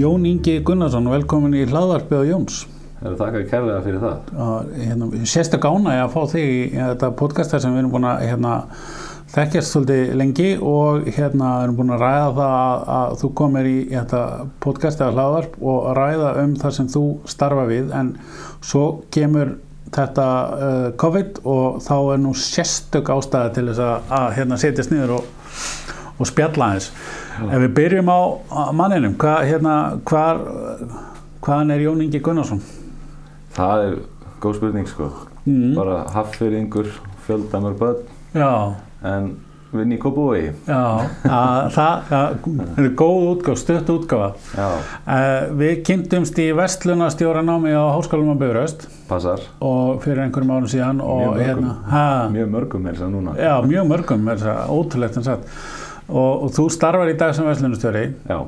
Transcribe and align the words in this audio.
Jón 0.00 0.24
Ingi 0.24 0.60
Gunnarsson, 0.64 1.08
velkomin 1.12 1.58
í 1.58 1.66
hlaðvarpið 1.68 2.22
á 2.22 2.30
Jóns. 2.30 2.60
Það 3.00 3.08
er 3.10 3.16
þakkað 3.18 3.46
kærlega 3.50 3.80
fyrir 3.84 4.02
það. 4.02 4.34
Hérna, 4.80 5.08
Sérstu 5.28 5.58
gána 5.60 5.96
ég 5.96 6.04
að 6.04 6.14
fá 6.14 6.20
þig 6.32 6.52
í 6.52 6.60
þetta 6.74 7.10
podcasta 7.20 7.60
sem 7.60 7.74
við 7.74 7.82
erum 7.82 7.92
búin 7.92 8.06
að 8.08 8.24
hérna, 8.28 8.52
þekkjast 9.34 9.74
svolítið 9.74 10.12
lengi 10.20 10.48
og 10.70 11.08
hérna 11.16 11.50
erum 11.64 11.78
búin 11.80 11.94
að 11.96 12.04
ræða 12.04 12.30
það 12.38 12.54
að, 12.60 12.84
að 12.96 13.16
þú 13.22 13.32
komir 13.40 13.68
í 13.68 13.76
þetta 13.90 14.22
podcast 14.64 15.04
eða 15.04 15.16
hlaðvarp 15.16 15.60
og 15.72 15.90
ræða 16.00 16.32
um 16.44 16.56
það 16.62 16.76
sem 16.78 16.90
þú 16.96 17.04
starfa 17.34 17.66
við 17.68 17.94
en 18.00 18.14
svo 18.60 18.84
kemur 19.12 19.54
þetta 19.92 20.26
uh, 20.56 20.88
COVID 21.00 21.42
og 21.50 21.80
þá 21.84 21.96
er 21.98 22.24
nú 22.24 22.34
sérstök 22.36 23.12
ástæði 23.12 23.56
til 23.58 23.68
þess 23.70 23.84
að, 23.84 24.12
að 24.20 24.28
hérna, 24.38 24.60
setjast 24.64 24.94
niður 24.94 25.18
og, 25.18 25.32
og 26.20 26.28
spjalla 26.28 26.68
aðeins. 26.70 26.90
Ef 27.40 27.58
við 27.64 27.74
byrjum 27.80 28.12
á 28.12 28.20
manninum, 28.76 29.14
hvað, 29.20 29.42
hérna, 29.48 29.74
hvar, 30.04 30.42
hvaðan 31.40 31.74
er 31.74 31.84
Jón 31.88 32.02
Ingi 32.04 32.20
Gunnarsson? 32.22 32.60
Það 33.56 33.84
er 33.88 33.98
góð 34.40 34.58
spurning 34.60 34.88
sko. 34.88 35.10
Mm. 35.46 35.70
Bara 35.74 36.02
hafðfyrringur, 36.14 36.90
fjöldamör 37.26 37.78
börn, 37.80 38.02
Já, 38.36 38.74
en 39.02 39.32
vinn 39.72 39.92
í 39.94 39.98
Kópavogi. 40.02 40.50
já, 40.66 41.06
að, 41.24 41.70
það, 41.74 42.12
er 42.82 42.88
góð 42.98 43.24
útgáð, 43.32 43.56
stutt 43.62 43.90
útgáða. 43.96 44.28
Já, 44.58 44.68
Uh, 45.10 45.48
við 45.58 45.80
kynntumst 45.86 46.36
í 46.38 46.50
vestlunastjóranámi 46.54 47.72
á 47.74 47.94
Háskólum 47.96 48.30
á 48.30 48.36
Bifröst 48.38 48.84
passar. 49.08 49.40
og 49.60 50.02
fyrir 50.04 50.22
einhverjum 50.26 50.50
árum 50.54 50.68
síðan 50.70 51.00
Mjög 51.00 51.34
mörgum. 51.34 51.70
hérna, 51.90 52.30
Mjög 52.30 52.50
mörgum 52.52 52.86
er 52.86 52.94
það 53.00 53.10
núna. 53.14 53.34
já, 53.38 53.54
mjög 53.66 53.86
mörgum, 53.88 54.28
er 54.28 54.36
það 54.36 54.68
ótrúlegt 54.70 55.16
en 55.16 55.22
satt. 55.24 55.40
Og, 56.10 56.44
og 56.46 56.54
þú 56.56 56.64
starfar 56.74 57.10
í 57.12 57.16
dag 57.18 57.34
sem 57.36 57.46
vestlunastjóri. 57.46 58.06
Já, 58.28 58.40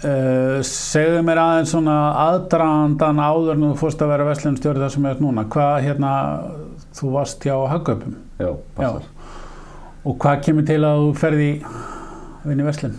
Uh, 0.00 0.62
segðu 0.64 1.18
mér 1.26 1.36
aðeins 1.42 1.74
svona 1.74 1.94
aðdraðandan 2.22 3.18
áður 3.20 3.50
en 3.52 3.64
þú 3.66 3.74
fórst 3.82 4.00
að 4.00 4.08
vera 4.14 4.24
vestlunastjóri 4.30 4.80
þar 4.80 4.92
sem 4.94 5.08
er 5.10 5.18
núna. 5.20 5.42
Hvað 5.52 5.74
hérna, 5.84 6.12
þú 6.96 7.10
varst 7.18 7.44
hjá 7.44 7.52
Hagköpum 7.68 8.14
já, 8.40 8.48
passar. 8.78 9.04
og 10.00 10.16
hvað 10.24 10.40
kemur 10.46 10.64
til 10.70 10.78
að 10.88 11.02
þú 11.02 11.10
ferði 11.20 11.50
vinni 12.46 12.64
vestlun? 12.64 12.94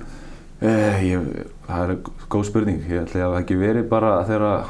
Eh, 0.61 1.01
ég, 1.07 1.25
það 1.65 1.81
er 1.95 1.95
góð 2.35 2.45
spurning. 2.51 2.85
Ég 2.85 3.01
ætli 3.07 3.23
að 3.25 3.33
það 3.33 3.39
ekki 3.41 3.57
verið 3.63 3.89
bara 3.89 4.13
þegar 4.29 4.69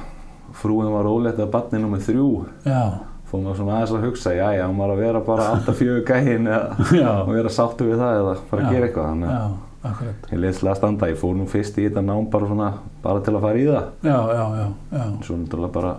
frúin 0.61 0.93
var 0.95 1.11
ólegt 1.11 1.43
að 1.43 1.51
barni 1.51 1.83
nummið 1.83 2.07
þrjú. 2.07 2.29
Já, 2.63 2.81
Fór 3.31 3.39
maður 3.45 3.59
svona 3.61 3.75
aðeins 3.77 3.91
að 3.95 4.05
hugsa, 4.09 4.31
já, 4.35 4.47
já, 4.57 4.65
maður 4.75 4.91
að 4.91 5.01
vera 5.05 5.19
bara 5.23 5.43
alltaf 5.53 5.77
fjögur 5.79 6.01
já, 7.01 7.09
að 7.11 7.29
vera 7.31 7.51
sáttu 7.55 7.85
við 7.87 8.01
það 8.01 8.17
eða 8.19 8.33
fara 8.49 8.61
Já. 8.61 8.67
að 8.67 8.73
gera 8.75 8.87
eitthvað. 8.89 9.05
Þannig 9.11 9.29
að 9.31 9.37
já, 9.41 10.09
ég 10.33 10.41
leyslega 10.43 10.73
að 10.73 10.79
standa. 10.81 11.09
Ég 11.13 11.19
fór 11.21 11.37
nú 11.39 11.45
fyrst 11.47 11.79
í 11.79 11.85
þetta 11.87 12.03
nám 12.03 12.27
bara 12.33 12.49
svona, 12.49 12.67
bara 13.05 13.23
til 13.23 13.35
að 13.37 13.45
fara 13.47 13.61
í 13.61 13.69
það. 13.69 13.87
Já, 14.03 14.17
já, 14.35 14.43
já, 14.59 14.65
já, 14.97 15.05
Svo 15.29 15.37
náttúrulega 15.39 15.75
bara, 15.77 15.93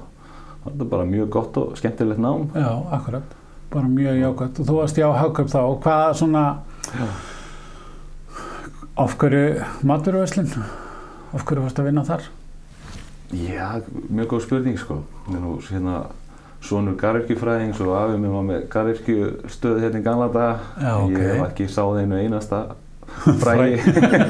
þetta 0.67 0.85
er 0.85 0.91
bara 0.93 1.09
mjög 1.15 1.33
gott 1.39 1.59
og 1.63 1.73
skemmtilegt 1.81 2.21
nám. 2.21 2.45
já, 2.53 2.69
akkurat. 2.99 3.35
Bara 3.73 3.89
mjög 3.89 4.21
jákvæmt. 4.21 4.61
Og 4.61 4.69
þú 4.69 4.79
varst 4.83 5.01
hjá 5.01 5.09
Hagköp 5.17 5.49
þá 5.49 5.61
og 5.63 5.79
hvað 5.87 6.07
svona, 6.21 6.45
af 9.01 9.17
hverju 9.17 9.45
maturverslun? 9.89 10.53
Af 11.33 11.47
hverju 11.49 11.65
varst 11.65 11.81
að 11.81 11.89
vinna 11.89 12.05
þar? 12.05 12.29
Já, 13.33 13.81
mjög 14.13 14.35
góð 14.35 14.45
spurning 14.45 14.77
sko. 14.77 14.99
Er 15.33 15.41
nú 15.41 15.57
hérna 15.65 16.03
sonur 16.63 16.95
garðirkjufræðings 17.01 17.81
og 17.83 17.93
afið 17.99 18.21
mér 18.23 18.33
var 18.37 18.47
með 18.49 18.63
garðirkjustöð 18.73 19.81
hérna 19.83 20.01
í 20.03 20.07
gamla 20.07 20.29
daga. 20.35 20.55
Já, 20.79 20.93
ok. 21.01 21.11
Ég 21.17 21.27
hef 21.33 21.45
ekki 21.49 21.67
sáð 21.75 22.01
einu 22.03 22.21
einasta 22.21 22.61
frægi 23.43 23.81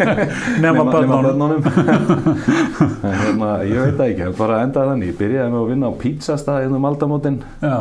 Nema 0.64 0.84
börnunum. 0.88 1.60
en 3.06 3.20
hérna, 3.20 3.50
ég 3.68 3.76
veit 3.84 3.98
það 4.00 4.08
ekki, 4.08 4.24
það 4.24 4.40
bara 4.40 4.62
endaði 4.64 4.90
þannig. 4.94 5.12
Ég 5.12 5.20
byrjaði 5.20 5.52
með 5.52 5.60
að 5.60 5.70
vinna 5.74 5.92
á 5.92 6.00
pizzastað 6.02 6.62
hérna 6.64 6.80
um 6.80 6.88
aldamótin 6.90 7.38
Já, 7.62 7.76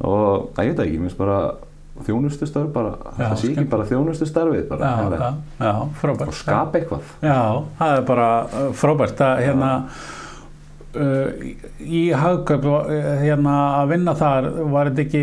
og 0.00 0.58
ég 0.58 0.72
veit 0.72 0.80
það 0.80 0.84
ekki, 0.88 0.98
mér 0.98 1.06
finnst 1.10 1.20
bara 1.20 1.38
þjónustu 2.04 2.48
starf 2.50 2.72
bara, 2.74 2.96
það 3.14 3.36
sé 3.38 3.52
ekki 3.52 3.68
bara 3.70 3.84
þjónustu 3.86 4.26
starfið 4.26 4.64
bara, 4.72 4.88
já, 4.90 5.12
já, 5.14 5.28
já, 5.62 5.74
frábært. 6.00 6.26
og 6.32 6.34
skapa 6.34 6.80
eitthvað. 6.80 7.12
Já, 7.22 7.36
það 7.78 7.92
er 8.00 8.04
bara 8.08 8.28
uh, 8.48 8.64
frábært 8.74 9.22
að 9.22 9.42
hérna 9.44 9.68
í 10.94 12.02
hagköp 12.14 12.64
uh, 12.70 12.86
hérna 13.20 13.54
að 13.80 13.92
vinna 13.94 14.14
þar 14.18 14.48
var 14.72 14.90
þetta 14.90 15.02
ekki, 15.04 15.22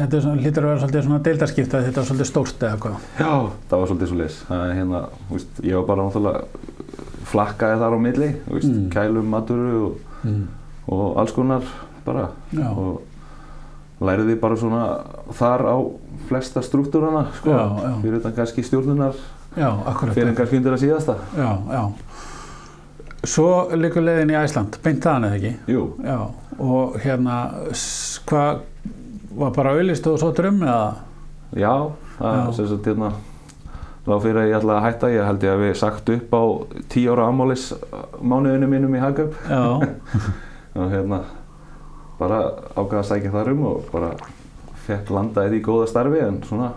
þetta 0.00 0.20
hlýtur 0.34 0.66
að 0.66 0.70
vera 0.72 0.80
svolítið 0.82 1.06
svona 1.06 1.20
deildarskipta 1.28 1.82
þetta 1.86 2.02
er 2.02 2.08
svolítið 2.08 2.30
stórt 2.30 2.66
eða 2.66 2.80
hvað 2.82 3.08
Já, 3.20 3.32
það 3.70 3.78
var 3.78 3.90
svolítið 3.90 4.10
svo 4.10 4.18
leys. 4.20 4.38
Hérna, 4.50 5.02
veist, 5.30 5.62
ég 5.62 5.78
var 5.78 5.86
bara 5.88 6.06
náttúrulega 6.08 6.44
flakkaði 7.30 7.80
þar 7.82 7.96
á 7.96 7.98
milli, 8.04 8.30
veist, 8.50 8.70
Mm. 8.70 8.90
kælum, 8.92 9.30
maturu 9.30 9.74
og, 9.86 9.98
mm. 10.24 10.44
og 10.88 11.18
alls 11.22 11.32
konar 11.32 11.62
bara. 12.04 12.28
Já. 12.52 12.68
Og 12.70 13.02
læriði 14.04 14.36
bara 14.40 14.56
svona 14.56 14.82
þar 15.32 15.64
á 15.70 15.76
flesta 16.28 16.62
struktúrana, 16.62 17.26
sko. 17.38 17.50
Já, 17.50 17.64
já. 17.86 17.94
Fyrir 18.02 18.18
þetta 18.20 18.34
kannski 18.36 18.66
stjórnunar, 18.66 19.14
fyrir 20.12 20.34
kannski 20.36 20.60
undir 20.60 20.76
að 20.76 20.84
síðasta. 20.84 21.16
Já, 21.38 21.50
já 21.70 21.84
Svo 23.24 23.48
liggur 23.78 24.04
leiðin 24.04 24.32
í 24.34 24.38
Æsland, 24.38 24.78
beint 24.84 25.04
þaðan 25.04 25.28
eða 25.28 25.36
ekki? 25.38 25.52
Jú, 25.72 25.84
Já, 26.04 26.18
og 26.60 26.96
hérna 27.02 27.36
hvað 28.28 28.64
var 29.34 29.54
bara 29.56 29.74
auðlist 29.74 30.08
og 30.10 30.18
svo 30.20 30.32
drum 30.36 30.60
eða? 30.62 30.90
Já, 31.56 31.72
það 32.18 32.40
er 32.40 32.52
sem 32.58 32.68
sagt 32.70 32.90
hérna, 32.90 33.12
þá 34.04 34.12
fyrir 34.26 34.40
að 34.42 34.50
ég 34.50 34.58
ætla 34.58 34.76
að 34.76 34.84
hætta, 34.88 35.12
ég 35.14 35.28
held 35.28 35.46
ég 35.46 35.54
að 35.54 35.64
við 35.64 35.74
sagt 35.80 36.12
upp 36.14 36.36
á 36.36 36.42
tíu 36.92 37.14
ára 37.14 37.30
amális 37.30 37.70
mánuðinu 38.20 38.68
mínum 38.70 38.98
í 38.98 39.02
Hagöp. 39.02 39.38
Já, 39.48 39.62
og 40.78 40.92
hérna 40.92 41.22
bara 42.18 42.40
ákvaða 42.76 43.00
að 43.00 43.08
sækja 43.10 43.32
þar 43.34 43.52
um 43.54 43.64
og 43.70 43.88
bara 43.92 44.12
fekk 44.84 45.10
landaði 45.14 45.58
í 45.58 45.64
góða 45.64 45.88
starfi 45.90 46.20
en 46.22 46.42
svona 46.46 46.72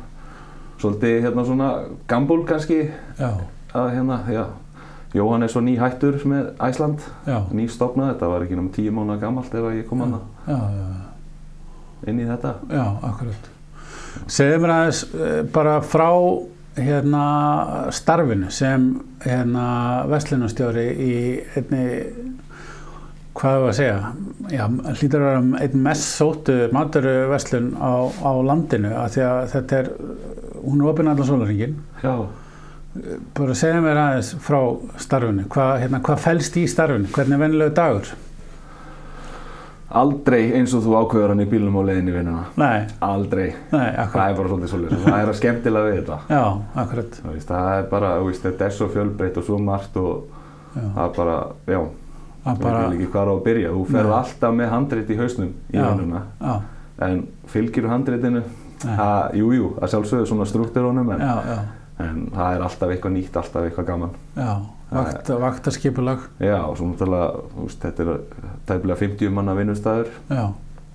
svolítið 0.82 1.20
hérna 1.26 1.46
svona 1.46 1.70
gambúl 2.10 2.44
kannski 2.48 2.80
já, 3.20 3.30
að 3.74 3.92
hérna, 3.98 4.22
já 4.32 4.44
Jóhann 5.16 5.46
er 5.46 5.52
svo 5.52 5.62
ný 5.64 5.78
hættur 5.80 6.18
með 6.28 6.50
Æsland 6.68 7.06
ný 7.56 7.68
stopnað, 7.72 8.14
þetta 8.14 8.32
var 8.32 8.44
ekki 8.44 8.58
náttúrulega 8.58 8.76
tíu 8.76 8.96
mánuða 8.96 9.22
gammalt 9.22 9.54
ef 9.56 9.70
að 9.70 9.78
ég 9.80 9.88
kom 9.88 10.04
já, 10.04 10.58
inn 12.08 12.20
í 12.20 12.28
þetta. 12.28 12.54
Já, 12.72 12.84
akkurat. 13.08 13.50
Segðu 14.28 14.60
mér 14.64 14.74
aðeins 14.76 15.02
eh, 15.14 15.42
bara 15.54 15.78
frá 15.86 16.10
hérna 16.78 17.24
starfinu 17.96 18.52
sem 18.54 18.90
hérna 19.24 19.68
vestlunarstjóri 20.12 20.88
í 21.02 21.14
einni 21.58 21.86
hvað 23.38 23.58
er 23.58 23.68
að 23.68 23.78
segja? 23.78 24.12
Já, 24.54 24.64
hlýtur 24.68 25.24
að 25.24 25.30
vera 25.30 25.64
einn 25.64 25.86
mest 25.86 26.10
sóttu 26.18 26.58
maturverslun 26.74 27.72
á, 27.78 27.94
á 28.10 28.32
landinu 28.46 28.94
því 29.14 29.26
að 29.26 29.40
þetta 29.54 29.80
er 29.82 29.90
hún 30.64 30.82
er 30.82 30.92
opinn 30.92 31.12
allan 31.12 31.30
sólaringin 31.30 31.76
Já, 32.04 32.14
bara 33.38 33.56
segja 33.58 33.82
mér 33.84 34.00
aðeins 34.02 34.32
frá 34.44 34.60
starfinu. 35.02 35.48
Hvað, 35.52 35.74
hérna, 35.84 36.00
hvað 36.06 36.24
fælst 36.24 36.58
í 36.60 36.64
starfinu, 36.70 37.10
hvernig 37.16 37.38
er 37.38 37.44
venilegu 37.46 37.76
dagur? 37.78 38.14
Aldrei 39.98 40.50
eins 40.58 40.74
og 40.76 40.82
þú 40.84 40.96
ákveður 41.00 41.32
hann 41.32 41.42
í 41.46 41.48
bílnum 41.48 41.78
á 41.80 41.82
leiðinni 41.88 42.12
í 42.12 42.16
vinnuna. 42.18 42.42
Nei, 42.60 42.82
aldrei, 43.08 43.46
nei, 43.72 43.86
það 43.86 44.02
akkurat 44.04 44.32
er 44.34 44.36
bara 44.40 44.50
svolítið 44.52 44.72
svolítið 44.74 45.06
það 45.06 45.22
er 45.22 45.32
að 45.32 45.38
skemmtilega 45.40 45.88
við 45.88 45.96
þetta. 46.02 46.18
Já, 46.34 46.42
akkurat. 46.84 47.20
Veist, 47.30 47.54
það 47.54 47.70
er 47.78 47.88
bara, 47.94 48.10
veist, 48.26 48.44
þetta 48.44 48.68
er 48.68 48.76
svo 48.76 48.90
fjölbreytt 48.92 49.40
og 49.40 49.48
svo 49.48 49.60
margt 49.64 49.96
og 50.02 50.12
já, 50.76 50.82
það 50.82 51.02
er 51.06 51.16
bara, 51.22 51.38
já. 51.72 51.80
Að 52.48 52.52
Ég 52.54 52.62
bara, 52.64 52.82
vil 52.84 52.98
ekki 52.98 53.10
hvað 53.16 53.32
á 53.32 53.34
að 53.34 53.42
byrja, 53.48 53.72
þú 53.78 53.86
ferð 53.94 54.12
Nei. 54.12 54.18
alltaf 54.18 54.54
með 54.60 54.70
handrit 54.72 55.10
í 55.10 55.18
hausnum 55.22 55.50
í 55.72 55.80
vinnuna. 55.80 56.22
en 57.08 57.18
fylgir 57.52 57.88
handritinu, 57.92 58.44
Nei. 58.84 58.94
að, 59.08 59.36
sjálfsögðu 59.94 60.30
svona 60.30 60.48
struktúrunum 60.52 61.12
en, 61.16 61.24
já, 61.24 61.34
já, 61.48 61.58
en 62.04 62.28
það 62.34 62.56
er 62.56 62.66
alltaf 62.68 62.92
eitthvað 62.94 63.16
nýtt, 63.18 63.38
alltaf 63.40 63.68
eitthvað 63.68 63.88
gaman. 63.92 64.18
já 64.38 64.52
vakt, 64.92 65.30
vaktaskipulag. 65.30 66.20
Já, 66.40 66.62
og 66.64 66.78
svo 66.80 66.88
náttúrulega, 66.92 67.42
veist, 67.58 67.82
þetta 67.84 68.06
er 68.06 68.22
tæpilega 68.70 69.00
50 69.02 69.34
manna 69.36 69.56
vinnustæður. 69.58 70.14
já, 70.30 70.46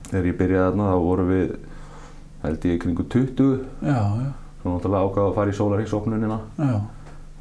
Þegar 0.09 0.27
ég 0.29 0.39
byrjaði 0.39 0.65
þarna 0.71 0.89
þá 0.93 0.97
vorum 1.07 1.29
við, 1.33 1.53
held 2.43 2.65
ég, 2.69 2.81
kringu 2.83 3.05
20, 3.09 3.53
já, 3.83 4.01
já, 4.23 4.33
svo 4.63 4.75
náttúrulega 4.75 5.07
ákvaða 5.09 5.29
að 5.31 5.37
fara 5.39 5.53
í 5.53 5.57
sólarhengsopnunina 5.61 6.41
já. 6.59 6.75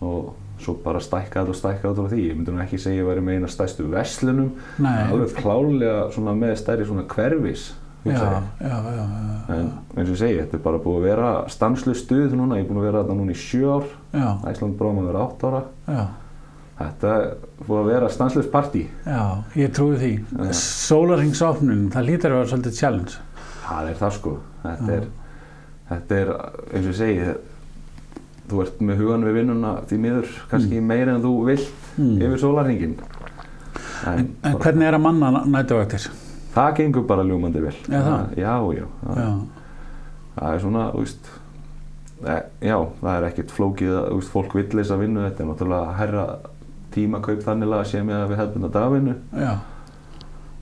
Og 0.02 0.32
svo 0.62 0.76
bara 0.84 1.02
stækkaði 1.02 1.52
og 1.54 1.58
stækkaði 1.58 1.92
út 1.94 2.00
af 2.06 2.12
því. 2.12 2.22
Ég 2.30 2.38
myndi 2.38 2.54
nú 2.54 2.62
ekki 2.64 2.80
segja 2.82 3.00
að 3.00 3.02
ég 3.02 3.10
væri 3.10 3.24
með 3.26 3.40
eina 3.40 3.50
stærstu 3.52 3.88
verslunum, 3.92 4.52
nei, 4.82 4.98
alveg 5.08 5.36
klálega 5.40 6.04
svona 6.14 6.36
með 6.38 6.56
stærri 6.62 6.86
svona 6.88 7.08
hverfis, 7.10 7.72
já, 8.06 8.42
já, 8.62 8.78
já, 8.98 9.06
En 9.52 9.68
eins 9.98 10.08
og 10.10 10.16
ég 10.16 10.18
segi, 10.18 10.40
þetta 10.42 10.58
er 10.58 10.64
bara 10.64 10.80
búið 10.82 10.98
að 10.98 11.06
vera 11.10 11.30
stanslu 11.54 11.94
stuð 11.96 12.34
núna, 12.38 12.58
ég 12.58 12.66
er 12.66 12.70
búin 12.72 12.80
að 12.82 12.88
vera 12.90 13.04
þarna 13.04 13.18
núna 13.20 13.36
í 13.36 13.38
sjö 13.38 13.76
ár, 13.78 13.86
Æsland 14.50 14.78
bróðum 14.80 15.04
að 15.04 15.10
vera 15.12 15.24
átt 15.28 15.44
ára. 15.50 15.62
já, 15.88 16.04
Þetta 16.82 17.10
er 17.14 17.28
búið 17.68 17.80
að 17.84 17.90
vera 17.92 18.08
stanslust 18.10 18.50
partí. 18.52 18.88
já, 19.06 19.22
ég 19.56 19.70
trúi 19.76 19.98
því 20.02 20.12
Já. 20.18 20.54
sólarhengsopnun, 20.62 21.84
það 21.94 22.06
lítur 22.08 22.32
að 22.34 22.40
vera 22.40 22.50
svolítið 22.56 22.80
challenge 22.80 23.18
Það 23.68 23.90
er 23.92 23.96
það 24.02 24.12
sko. 24.18 24.32
Þetta 24.64 24.96
er, 24.98 25.06
þetta 25.92 26.16
er, 26.24 26.32
eins 26.74 26.88
og 26.88 26.92
ég 26.92 26.98
segi, 26.98 27.36
þú 28.52 28.62
ert 28.66 28.82
með 28.84 28.98
hugan 29.04 29.24
við 29.28 29.38
vinnuna 29.38 29.76
því 29.88 30.00
miður 30.04 30.34
kannski 30.52 30.82
meira 30.84 31.14
en 31.16 31.22
þú 31.24 31.32
vilt 31.48 31.70
mm. 31.98 32.18
yfir 32.26 32.42
sólarhingin. 32.42 32.98
En, 34.02 34.12
En, 34.12 34.20
en 34.20 34.28
bara- 34.42 34.60
hvernig 34.66 34.88
er 34.90 34.98
að 34.98 35.02
manna 35.06 35.44
nætuvaktir? 35.46 36.10
Það 36.56 36.72
gengur 36.78 37.06
bara 37.08 37.24
ljúmandi 37.28 37.62
vel. 37.64 37.76
Er 37.90 38.04
það? 38.08 38.34
Já, 38.38 38.56
já. 38.78 38.86
Það, 39.04 39.22
Já, 39.22 39.32
það 40.36 40.54
er 40.56 40.60
svona, 40.64 40.86
þú 40.94 41.04
veist, 41.06 41.30
e, 42.26 42.38
já, 42.70 42.78
það 43.02 43.16
er 43.18 43.28
ekkert 43.30 43.52
flókið 43.56 43.92
að, 43.98 44.08
þú 44.12 44.20
veist, 44.22 44.32
fólk 44.36 44.56
vill 44.56 44.68
þess 44.72 44.92
að 44.96 45.02
vinna 45.06 45.26
þetta 45.30 45.44
er 45.44 45.50
náttúrulega 45.52 45.96
herra 46.00 46.26
tímakaup 46.92 47.44
þannig 47.46 47.74
að 47.78 47.86
sé 47.92 48.02
með 48.04 48.18
að 48.22 48.30
við 48.34 48.40
hefðum 48.42 48.66
að 48.68 48.74
dagvinnu 48.76 49.16
já, 49.42 49.52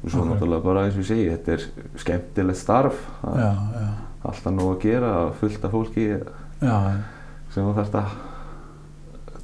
og 0.03 0.09
svo 0.13 0.21
Ok. 0.23 0.27
náttúrulega 0.29 0.63
bara 0.65 0.83
eins 0.85 0.93
og 0.97 1.01
ég 1.03 1.07
segi, 1.09 1.29
þetta 1.33 1.55
er 1.55 1.63
skemmtilegt 2.03 2.59
starf, 2.59 2.99
það 3.23 3.39
já, 3.41 3.49
er 3.49 3.85
já, 3.85 3.89
alltaf 4.29 4.53
nóg 4.53 4.69
að 4.75 4.81
gera, 4.85 5.13
fullt 5.39 5.65
af 5.65 5.71
fólki 5.73 6.05
já, 6.09 6.75
sem 7.53 7.65
þú 7.65 7.73
þarfst 7.79 7.97
að 8.01 8.17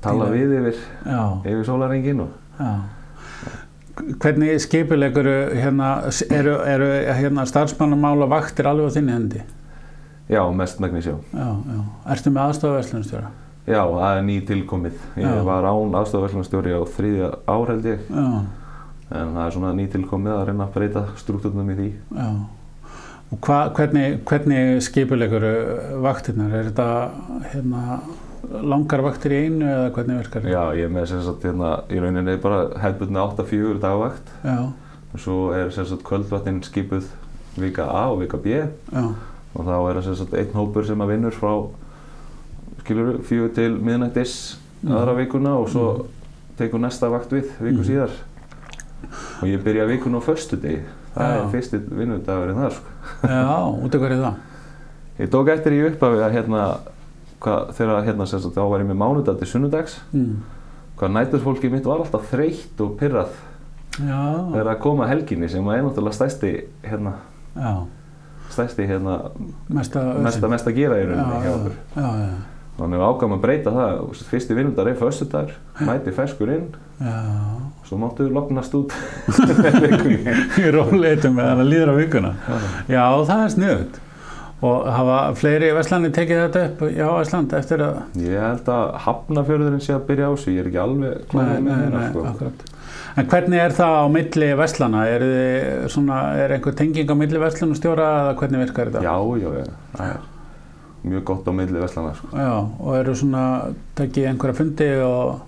tala 0.05 0.27
Díla. 0.29 0.35
við 0.35 0.53
yfir, 0.59 0.81
já, 1.09 1.21
yfir 1.45 1.65
sólarengin 1.69 2.21
og 2.25 2.29
já. 2.59 2.71
Hvernig 3.95 4.59
skipulegur 4.59 5.27
hérna, 5.55 5.89
eru, 6.35 6.55
eru 6.67 6.89
hérna 7.15 7.45
starfsmannamál 7.47 8.25
og 8.25 8.29
vaktir 8.33 8.67
alveg 8.67 8.91
á 8.91 8.95
þinni 8.97 9.13
hendi? 9.15 9.43
já, 10.29 10.41
mest 10.51 10.79
megnis 10.81 11.05
já. 11.05 11.15
Já, 11.33 11.47
já. 11.69 11.79
Ertu 12.15 12.31
með 12.33 12.49
aðstofaverslunstjóra? 12.49 13.27
Já, 13.65 13.81
það 13.81 14.17
er 14.17 14.23
ný 14.25 14.35
tilkomið. 14.45 14.97
Ég 15.17 15.25
Já. 15.25 15.43
var 15.45 15.63
án 15.69 15.95
aðstofverslunarstjóri 16.01 16.73
á 16.75 16.81
þriðja 16.85 17.29
ár 17.49 17.71
held 17.71 17.85
ég, 17.89 17.99
Já, 18.09 18.25
en 19.15 19.31
það 19.37 19.41
er 19.45 19.55
svona 19.55 19.71
ný 19.77 19.85
tilkomið 19.93 20.33
að 20.35 20.43
reyna 20.49 20.67
að 20.67 20.73
breyta 20.75 21.05
struktúrnum 21.21 21.71
í 21.73 21.77
því. 21.79 21.87
já. 22.19 22.27
Og 23.33 23.39
hva, 23.41 23.59
hvernig, 23.73 24.19
hvernig 24.29 24.83
skipulegur 24.85 25.45
vaktirnar? 26.03 26.51
Er 26.59 26.67
þetta 26.69 26.89
hérna, 27.53 27.99
langar 28.63 29.01
vaktir 29.01 29.31
í 29.31 29.45
einu 29.45 29.65
eða 29.65 29.91
hvernig 29.95 30.17
virkar 30.23 30.41
þetta? 30.41 30.51
Já, 30.53 30.75
ég 30.79 30.85
er 30.85 30.89
með 30.95 31.05
sem 31.11 31.21
sagt 31.21 31.43
hérna 31.43 31.69
í 31.89 31.99
rauninni 31.99 32.37
bara 32.41 32.59
hefðbundna 32.81 33.25
8-4 33.35 33.79
dagvakt 33.79 34.27
Já, 34.43 34.57
og 35.13 35.19
svo 35.19 35.37
er 35.53 35.69
sem 35.71 35.85
sagt 35.85 36.03
kvöldvaktinn 36.03 36.61
skipuð 36.63 37.07
vika 37.57 37.83
A 37.87 38.09
og 38.11 38.19
vika 38.21 38.37
B 38.37 38.45
já, 38.51 38.65
og 39.55 39.65
þá 39.65 39.75
er 39.89 39.95
það 39.99 40.03
sem 40.03 40.15
sagt 40.15 40.33
einn 40.33 40.53
hópur 40.53 40.85
sem 40.85 40.99
að 41.01 41.07
vinnur 41.13 41.31
frá 41.31 41.53
skilur 42.83 43.19
fjögur 43.25 43.53
til 43.55 43.71
miðnættis 43.81 44.57
Mhm. 44.83 44.91
aðra 44.93 45.13
vikuna 45.17 45.53
og 45.57 45.69
svo 45.71 46.05
tekur 46.59 46.77
næsta 46.83 47.09
vakt 47.09 47.31
við 47.31 47.47
viku 47.59 47.79
Mhm. 47.79 47.85
síðar 47.87 48.11
og 49.41 49.47
ég 49.47 49.63
byrja 49.63 49.87
vikuna 49.87 50.17
á 50.19 50.21
föstudegi 50.21 50.81
það 51.15 51.31
Já. 51.31 51.39
er 51.43 51.47
fyrsti 51.51 51.77
vinnudagurinn 51.89 52.55
þar 52.59 52.71
sko. 52.71 52.89
já, 53.23 53.85
út 53.85 53.95
af 53.95 54.01
hverju 54.01 54.21
það? 54.21 54.33
Ég 55.19 55.29
tók 55.31 55.47
eftir 55.49 55.71
í 55.71 55.87
upphafi 55.89 56.19
að 56.21 56.33
hérna 56.35 56.77
hvað, 57.45 57.73
þegar 57.77 58.07
hérna 58.07 58.27
sem 58.29 58.41
sagt 58.43 58.57
þá 58.57 58.63
var 58.71 58.83
ég 58.83 58.89
með 58.89 58.99
mánudag 59.01 59.37
til 59.41 59.49
sunnudags. 59.51 59.99
Mm. 60.15 60.39
hvað 60.99 61.13
næturfólki 61.17 61.69
mitt 61.73 61.87
var 61.87 62.01
alltaf 62.03 62.29
þreytt 62.31 62.81
og 62.83 62.95
pyrrað 62.99 63.35
þegar 63.99 64.71
að 64.73 64.81
koma 64.83 65.07
helginni 65.07 65.49
sem 65.51 65.69
er 65.71 65.83
náttúrulega 65.85 66.17
stæsti 66.17 66.51
hérna, 66.83 67.15
já, 67.55 67.71
stæsti 68.51 68.87
hérna 68.89 69.19
mesta 69.67 70.03
mesta, 70.23 70.51
mesta 70.51 70.75
gera 70.75 70.99
í 70.99 71.07
rauninni 71.07 72.35
þannig 72.75 72.99
við 72.99 73.05
ákvæmum 73.07 73.37
að 73.37 73.43
breyta 73.45 73.71
það. 73.71 73.99
Fyrsti 74.31 74.55
vinnundar 74.57 74.89
er 74.91 74.97
föstudagur 74.99 75.53
mæti 75.87 76.11
ferskur 76.15 76.49
inn. 76.51 76.65
Já. 76.99 77.13
svo 77.85 77.99
máttu 78.01 78.25
lognast 78.31 78.73
út. 78.75 78.93
Í 80.63 80.71
róleitum 80.73 81.35
með 81.37 81.61
að 81.61 81.69
líður 81.69 81.91
á 81.91 81.95
vikuna. 81.99 82.31
Já, 82.89 83.03
það 83.29 83.43
er 83.43 83.53
sniðut. 83.53 83.99
Og 84.65 84.85
hafa 84.95 85.17
fleiri 85.39 85.71
Vestlandi 85.75 86.11
tekið 86.15 86.43
þetta 86.43 86.65
upp 86.69 86.83
já, 86.89 87.07
Vesland 87.19 87.57
eftir 87.59 87.85
að... 87.85 88.03
ég 88.25 88.45
held 88.45 88.69
að 88.75 88.85
hafnafjörðurinn 89.07 89.83
sé 89.87 89.95
að 89.95 90.05
byrja 90.11 90.29
á 90.29 90.33
sig 90.41 90.57
ég 90.57 90.63
er 90.63 90.69
ekki 90.71 90.83
alveg 90.85 91.25
klárið 91.31 91.65
með 91.65 91.81
hérna 91.83 92.05
sko. 92.11 92.53
En 93.15 93.27
hvernig 93.31 93.61
er 93.63 93.75
það 93.75 93.97
á 94.01 94.05
milli 94.11 94.53
Vestlana? 94.59 95.07
Er, 95.07 95.25
svona, 95.91 96.21
er 96.43 96.55
einhver 96.57 96.75
tenging 96.75 97.11
á 97.11 97.15
milli 97.15 97.41
Vestlunastjóra 97.43 98.13
eða 98.21 98.39
hvernig 98.41 98.65
virkar 98.65 98.91
þetta? 98.91 99.03
já, 99.05 99.43
já, 99.43 99.51
já, 99.59 100.07
er 100.15 100.23
mjög 101.05 101.23
gott 101.23 101.47
á 101.47 101.51
milli 101.53 101.79
vestlana 101.79 102.13
sko. 102.13 102.27
Já, 102.33 102.53
og 102.79 102.97
eru 102.97 103.15
svona 103.15 103.43
tekið 103.97 104.29
einhverja 104.31 104.57
fundi 104.57 104.89
og... 105.05 105.43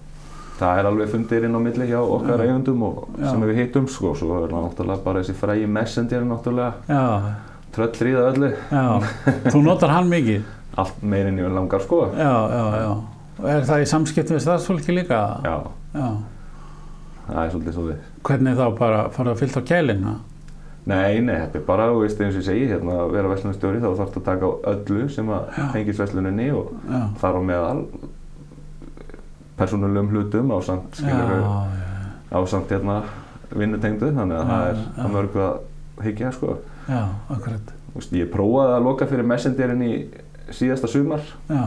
það 0.59 0.79
er 0.79 0.89
alveg 0.89 1.11
fundir 1.11 1.45
inn 1.47 1.57
á 1.57 1.61
milli 1.61 1.89
hjá 1.89 1.99
okkar 2.01 2.41
Já. 2.41 2.47
eigundum 2.47 2.83
og 2.87 3.03
Já. 3.17 3.29
sem 3.29 3.45
við 3.45 3.59
hittum 3.61 3.87
sko, 3.87 4.13
svo 4.17 4.39
er 4.43 4.53
náttúrulega 4.53 5.03
bara 5.05 5.21
þessi 5.21 5.37
frægi 5.37 5.67
messenger 5.69 6.25
náttúrulega 6.25 6.73
Já, 6.89 7.03
tröllríða 7.77 8.23
öllu 8.31 8.49
já. 8.53 8.85
Þú 9.53 9.61
notar 9.65 9.93
hann 9.95 10.09
mikið? 10.11 10.53
allt 10.77 10.99
meirinn 11.01 11.39
í 11.41 11.45
langar 11.49 11.81
sko 11.85 12.03
Já, 12.13 12.33
já, 12.53 12.63
já. 12.83 12.89
Og 13.37 13.45
er 13.53 13.63
það 13.69 13.81
í 13.83 13.87
samskiptum 13.89 14.37
við 14.37 14.43
starfsfólki 14.45 14.93
líka? 14.97 15.21
já, 15.45 15.55
Já. 15.97 16.07
það 17.27 17.43
er 17.43 17.51
svolítið 17.53 17.73
svo 17.77 17.85
við 17.91 18.03
Hvernig 18.27 18.57
þá 18.59 18.65
bara 18.79 19.03
fara 19.15 19.31
að 19.33 19.39
fylta 19.43 19.61
á 19.61 19.67
kælina? 19.69 20.13
Nei, 20.87 21.19
nei, 21.19 21.35
þetta 21.41 21.59
er 21.59 21.63
bara, 21.67 21.85
þú 21.91 21.97
veist, 22.05 22.19
eins 22.23 22.35
og 22.37 22.39
ég 22.39 22.45
segi, 22.47 22.67
hérna, 22.71 22.93
að 23.03 23.09
vera 23.17 23.27
verslunarstjóri 23.33 23.81
þá 23.83 23.87
þarf 23.89 24.11
það 24.13 24.19
að 24.21 24.27
taka 24.29 24.47
á 24.47 24.51
öllu 24.71 25.07
sem 25.11 25.31
að 25.35 25.49
Já. 25.57 25.65
tengist 25.73 25.99
versluninni 25.99 26.45
og 26.55 26.69
Já. 26.87 27.01
þar 27.19 27.35
á 27.35 27.41
meðal 27.49 27.81
persónulegum 29.57 30.11
hlutum 30.13 30.53
á 30.53 30.57
samt, 30.63 30.95
skilur 30.99 31.31
við, 31.33 31.45
á 32.31 32.39
samt 32.47 32.71
hérna 32.71 32.97
vinnutengdu, 33.57 34.11
þannig 34.15 34.37
að 34.37 34.43
Já, 34.43 34.49
það 34.53 34.67
er 34.69 35.03
að 35.07 35.13
mörgu 35.17 35.43
að 35.47 36.05
hyggja, 36.07 36.31
sko. 36.37 36.57
Já, 36.87 37.01
akkurat 37.29 37.73
veist, 37.95 38.13
ég 38.13 38.29
prófaði 38.33 38.75
að 38.77 38.83
loka 38.87 39.07
fyrir 39.09 39.25
messengerinn 39.27 39.81
í 39.87 39.93
síðasta 40.53 40.87
sumar, 40.91 41.23
já, 41.49 41.63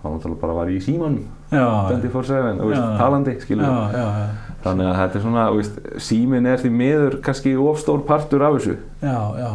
þá 0.00 0.06
náttúrulega 0.14 0.40
bara 0.40 0.54
var 0.60 0.70
ég 0.72 0.78
í 0.80 0.84
símanum, 0.86 1.24
já, 1.52 1.64
24-7, 1.90 2.54
þú 2.60 2.68
veist, 2.70 2.80
Já. 2.80 2.94
talandi, 3.00 3.34
skilur 3.42 3.66
já, 3.66 3.72
við. 3.74 3.98
já, 3.98 4.06
já, 4.20 4.30
Þannig 4.60 4.86
að 4.90 4.96
þetta 5.00 5.16
er 5.18 5.22
svona, 5.24 5.42
veist, 5.56 5.76
símin 6.04 6.46
er 6.48 6.58
því 6.60 6.70
miður 6.76 7.14
kannski 7.24 7.52
ofstór 7.56 8.02
partur 8.08 8.42
af 8.44 8.56
þessu. 8.58 8.74
já, 9.02 9.18
já. 9.40 9.50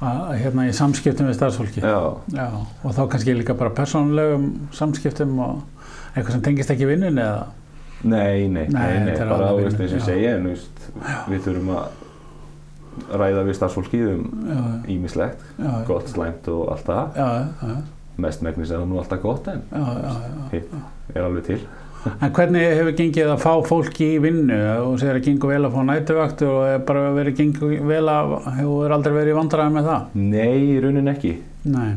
Að, 0.00 0.20
hérna 0.40 0.64
í 0.64 0.72
samskiptum 0.72 1.26
við 1.28 1.34
starfsfólki 1.36 1.82
Já, 1.84 1.98
Já, 2.32 2.46
og 2.56 2.94
þá 2.96 3.00
kannski 3.12 3.34
líka 3.36 3.52
bara 3.52 3.68
persónulegum 3.76 4.46
samskiptum 4.72 5.34
og 5.44 5.58
eitthvað 6.14 6.38
sem 6.38 6.44
tengist 6.46 6.72
ekki 6.72 6.86
vinnunni 6.88 7.20
eða 7.20 7.42
Nei, 8.08 8.46
nei, 8.48 8.62
Nei, 8.72 8.94
nei, 9.04 9.10
nei 9.10 9.16
bara 9.28 9.50
veist 9.58 9.76
eins 9.76 9.92
og 9.92 9.98
ég 9.98 10.00
já. 10.00 10.06
segja 10.06 10.38
veist, 10.46 10.86
við 11.28 11.42
þurfum 11.44 11.68
að 11.76 11.98
ræða 13.10 13.44
við 13.46 13.56
starfsfólki 13.58 14.00
um 14.10 14.24
ímislegt, 14.90 15.42
gott, 15.88 16.08
slæmt 16.10 16.48
og 16.52 16.72
allt 16.74 16.88
það. 16.88 17.20
Já, 17.20 17.28
já, 17.62 17.76
mest 18.20 18.42
megnis 18.44 18.70
er 18.70 18.82
það 18.82 18.90
nú 18.90 18.98
alltaf 19.00 19.22
gott 19.22 19.46
en 19.48 19.62
hitt 20.52 20.74
er 21.14 21.22
alveg 21.24 21.46
til. 21.46 21.60
En 22.08 22.30
hvernig 22.32 22.62
hefur 22.64 22.94
gengið 22.96 23.28
að 23.28 23.42
fá 23.42 23.50
fólki 23.68 24.06
í 24.14 24.20
vinnu? 24.24 24.56
Og 24.86 24.94
segir 25.00 25.18
að 25.18 25.26
gengur 25.26 25.50
vel 25.52 25.66
að 25.68 25.74
fá 25.74 25.82
nætuvakt 25.84 26.44
og 26.46 26.60
er 26.64 26.78
bara 26.88 27.10
verið 27.12 27.36
gengur 27.42 27.74
vel 27.90 28.06
að 28.08 28.32
hefur 28.56 28.94
aldrei 28.96 29.16
verið 29.18 29.36
vandræði 29.36 29.74
með 29.74 29.90
það? 29.90 30.06
Nei, 30.16 30.54
í 30.70 30.78
raunin 30.80 31.12
ekki. 31.12 31.34
Nei, 31.68 31.90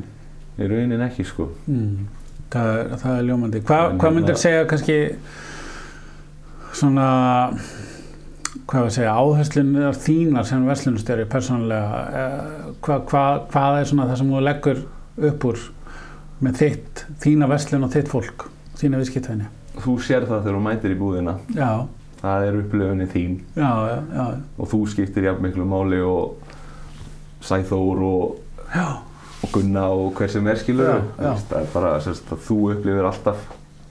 í 0.60 0.68
raunin 0.74 1.06
ekki 1.08 1.24
sko. 1.28 1.48
Mm. 1.72 2.10
það, 2.52 2.98
það 3.00 3.16
er 3.16 3.24
ljómandi. 3.30 3.64
Hva, 3.64 3.78
hvað 3.78 3.96
hérna- 3.96 4.14
myndir 4.18 4.42
segja 4.44 4.68
kannski 4.74 4.98
svona 6.76 7.08
hvað 8.70 8.86
við 8.88 8.94
segja, 8.98 9.14
áherslunar 9.20 9.98
þínar 10.00 10.48
sem 10.48 10.68
verslunustjóri 10.68 11.26
persónulega 11.30 12.04
eh, 12.22 12.38
hva, 12.86 13.00
hva, 13.10 13.24
hvað 13.52 13.80
er 13.82 13.90
svona 13.90 14.08
það 14.12 14.22
sem 14.22 14.32
þú 14.34 14.44
leggur 14.48 14.84
upp 15.30 15.48
úr 15.50 15.66
með 16.44 16.62
þitt, 16.62 17.04
þína 17.24 17.50
verslun 17.52 17.86
og 17.88 17.94
þitt 17.94 18.10
fólk 18.12 18.48
þína 18.80 19.02
viðskiptæni 19.02 19.50
Þú 19.74 19.96
sér 20.06 20.26
það 20.30 20.44
þegar 20.44 20.56
þú 20.58 20.64
mætir 20.68 20.92
í 20.94 20.98
búðina. 21.00 21.32
Já, 21.58 21.70
það 22.20 22.44
er 22.48 22.58
upplöfunni 22.60 23.08
þín. 23.10 23.32
Já, 23.58 23.70
já, 23.90 23.96
já, 24.14 24.26
og 24.62 24.70
þú 24.70 24.80
skiptir 24.92 25.26
jafn 25.26 25.42
miklu 25.48 25.66
máli 25.66 25.98
og 26.06 26.52
Sæþór 27.44 28.04
og, 28.06 28.36
og 28.78 29.50
Gunna 29.56 29.88
og 29.92 30.14
hver 30.20 30.30
sem 30.32 30.46
er 30.48 30.62
skilur 30.62 30.92
Já, 30.92 31.00
já. 31.26 31.32
það 31.50 31.58
er 31.60 31.72
bara 31.74 31.96
sérst, 32.06 32.30
að 32.32 32.46
þú 32.46 32.60
upplifir 32.76 33.10
alltaf 33.10 33.42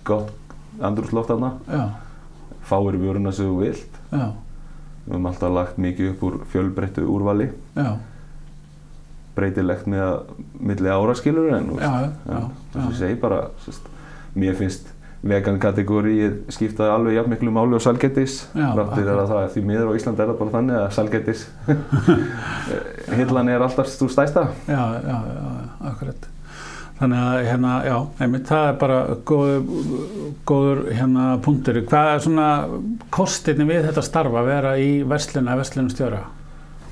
gott 0.07 0.55
andrúsloft 0.87 1.33
þarna. 1.35 1.51
Já, 1.67 1.83
fáir 2.71 3.01
vöruna 3.03 3.35
sem 3.35 3.51
þú 3.51 3.59
vilt. 3.67 3.99
Já, 4.15 4.25
Við 5.03 5.13
höfum 5.17 5.29
alltaf 5.33 5.53
lagt 5.57 5.79
mikið 5.83 6.11
upp 6.13 6.25
úr 6.29 6.35
fjölbreyttu 6.53 7.05
úrvali, 7.11 7.49
já, 7.75 7.89
breytilegt 9.37 9.87
með 9.91 10.03
að 10.07 10.19
milli 10.61 10.91
ára 10.93 11.15
skilur 11.19 11.55
en 11.57 11.71
já, 11.81 11.93
já, 12.29 12.41
þess 12.75 12.83
að 12.83 12.91
ég 12.91 12.99
segi 13.01 13.21
bara, 13.23 13.41
sest, 13.65 13.89
mér 14.39 14.59
finnst 14.59 14.91
vegan 15.23 15.59
kategóri 15.63 16.17
skiptaði 16.51 16.91
alveg 16.97 17.17
jafn 17.17 17.31
miklu 17.31 17.55
máli 17.55 17.77
og 17.79 17.83
salgetis, 17.85 18.41
Já, 18.59 18.69
ráttir 18.77 19.07
er 19.07 19.23
að 19.23 19.31
það 19.31 19.49
því 19.55 19.65
miður 19.69 19.91
á 19.91 19.97
Íslandi 19.99 20.25
er 20.25 20.33
það 20.33 20.41
bara 20.41 20.55
þannig 20.57 20.81
að 20.81 20.89
salgetis 20.99 21.45
hillan 23.19 23.51
er 23.55 23.67
alltaf 23.69 23.91
stúr 23.91 24.11
stæsta. 24.13 24.49
já, 24.67 24.83
já, 24.99 25.17
já, 25.31 25.51
akkurat. 25.93 26.32
Þannig 27.03 27.19
að 27.27 27.39
hérna, 27.49 27.71
já, 27.83 27.97
einmitt, 28.23 28.45
það 28.47 28.69
er 28.69 28.77
bara 28.79 28.99
góður, 29.27 29.65
góður 30.47 30.83
hérna 30.95 31.25
punktur. 31.43 31.81
Hvað 31.91 32.11
er 32.13 32.21
svona 32.23 32.47
kostinni 33.11 33.67
við 33.67 33.89
þetta 33.89 34.05
starfa 34.07 34.39
að 34.45 34.51
vera 34.53 34.75
í 34.79 34.89
versluna, 35.11 35.57
verslunum 35.59 35.91
stjóra? 35.91 36.21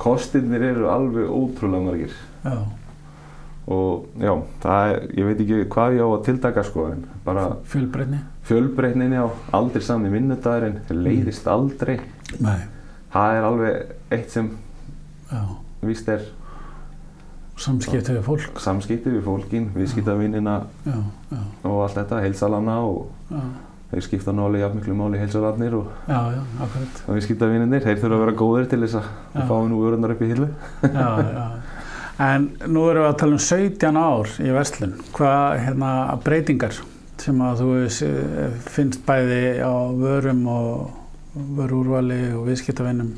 Kostirnir 0.01 0.63
eru 0.73 0.89
alveg 0.91 1.29
ótrúlega 1.31 1.85
margir 1.85 2.13
Já, 2.41 2.55
og 3.71 4.07
já, 4.19 4.33
það 4.63 4.93
er, 4.95 5.03
ég 5.19 5.27
veit 5.29 5.43
ekki 5.45 5.59
hvað 5.75 5.97
ég 5.99 6.03
á 6.03 6.09
að 6.09 6.23
tildaka 6.27 6.63
sko 6.65 6.87
en 6.91 7.03
bara 7.27 7.43
Fjölbreytni? 7.69 8.21
fjölbreytninni 8.49 9.21
á 9.21 9.29
aldrei 9.55 9.85
sami 9.85 10.09
vinnudagurinn 10.11 10.81
leiðist 11.05 11.47
aldrei 11.53 11.99
Nei, 12.41 12.63
það 13.13 13.37
er 13.37 13.47
alveg 13.51 13.93
eitt 14.17 14.33
sem 14.33 14.49
já. 15.31 15.43
víst 15.85 16.09
er 16.17 16.25
Samskipti 17.61 18.15
við 18.17 18.23
fólk? 18.25 18.61
samskipti 18.65 19.11
við 19.13 19.25
fólkin, 19.27 19.67
viðskiptavinnina 19.75 20.55
og 20.89 21.83
allt 21.85 21.99
þetta, 21.99 22.23
heilsalana 22.25 22.79
og 22.87 23.11
já, 23.29 23.43
þeir 23.91 24.07
skipta 24.07 24.33
náli 24.37 24.63
jafn 24.63 24.79
miklu 24.79 24.95
máli 24.97 25.21
heilsalarnir 25.21 25.75
og, 25.81 25.91
og 26.15 27.17
viðskiptavinnir, 27.17 27.83
þeir 27.85 27.99
þurfa 28.01 28.17
að 28.17 28.25
vera 28.25 28.37
góðir 28.39 28.71
til 28.71 28.81
þess 28.85 29.01
að 29.01 29.45
fá 29.51 29.57
nú 29.69 29.83
örunar 29.89 30.15
upp 30.15 30.23
í 30.25 30.31
hillu. 30.31 30.49
En 32.21 32.51
nú 32.69 32.83
erum 32.91 33.07
við 33.07 33.09
að 33.09 33.19
tala 33.23 33.37
um 33.37 33.41
17 33.41 33.97
ár 33.97 34.33
í 34.45 34.51
Vestlun. 34.53 34.91
Hvað 35.17 35.55
hérna, 35.65 35.93
breytingar 36.21 36.75
sem 37.21 37.39
að 37.45 37.63
þú 37.63 37.69
finnst 38.69 39.01
bæði 39.07 39.39
á 39.65 39.73
vörum 39.97 40.43
og 40.53 41.39
vörúrvali 41.57 42.21
og 42.37 42.45
viðskiptavinnum 42.51 43.15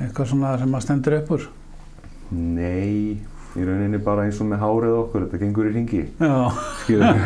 eitthvað 0.00 0.30
svona 0.30 0.54
sem 0.60 0.78
að 0.78 0.84
stendur 0.86 1.16
upp 1.18 1.34
úr? 1.36 1.48
Nei, 2.30 3.18
í 3.58 3.64
rauninni 3.66 3.98
bara 4.04 4.24
eins 4.28 4.38
og 4.42 4.46
með 4.50 4.60
hárið 4.62 4.96
okkur, 5.00 5.24
þetta 5.26 5.40
gengur 5.42 5.68
í 5.70 5.72
ringi 5.74 6.02
skilur 6.84 7.20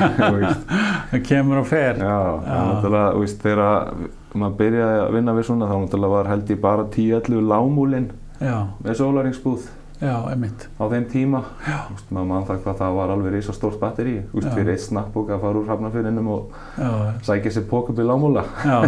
það 1.10 1.22
kemur 1.28 1.60
og 1.60 1.66
fer. 1.68 1.98
Já, 2.00 2.18
Já. 2.46 2.58
náttúrulega, 2.70 3.14
veist, 3.20 3.40
þegar 3.44 3.94
maður 4.34 4.56
byrjaði 4.62 4.98
að 5.04 5.12
vinna 5.18 5.34
við 5.36 5.48
svona 5.50 5.68
þá 5.70 5.74
náttúrulega 5.84 6.14
var 6.16 6.30
held 6.32 6.52
ég 6.54 6.60
bara 6.64 6.86
10-11 6.96 7.48
lámúlin 7.52 8.06
Já, 8.40 8.56
með 8.82 8.96
sólaringsbúð 9.02 9.68
já, 10.00 10.14
einmitt. 10.30 10.66
á 10.80 10.84
þeim 10.90 11.04
tíma. 11.12 11.40
Veist, 11.64 12.10
maður 12.10 12.26
mann 12.30 12.46
það 12.48 12.58
hvað 12.64 12.78
það 12.82 12.96
var 12.98 13.12
alveg 13.14 13.32
reysa 13.36 13.54
stórt 13.56 13.78
batteri 13.80 14.14
veist, 14.32 14.48
fyrir 14.54 14.72
eitt 14.74 14.84
snappbók 14.84 15.30
að 15.34 15.40
fara 15.46 15.60
úr 15.62 15.70
hafnafyrinum 15.72 16.28
og 16.34 16.58
Já, 16.78 16.90
sækja 17.28 17.52
sér 17.56 17.66
pók 17.70 17.90
upp 17.94 17.98
í 18.02 18.06
lámúla 18.08 18.44
já, 18.64 18.78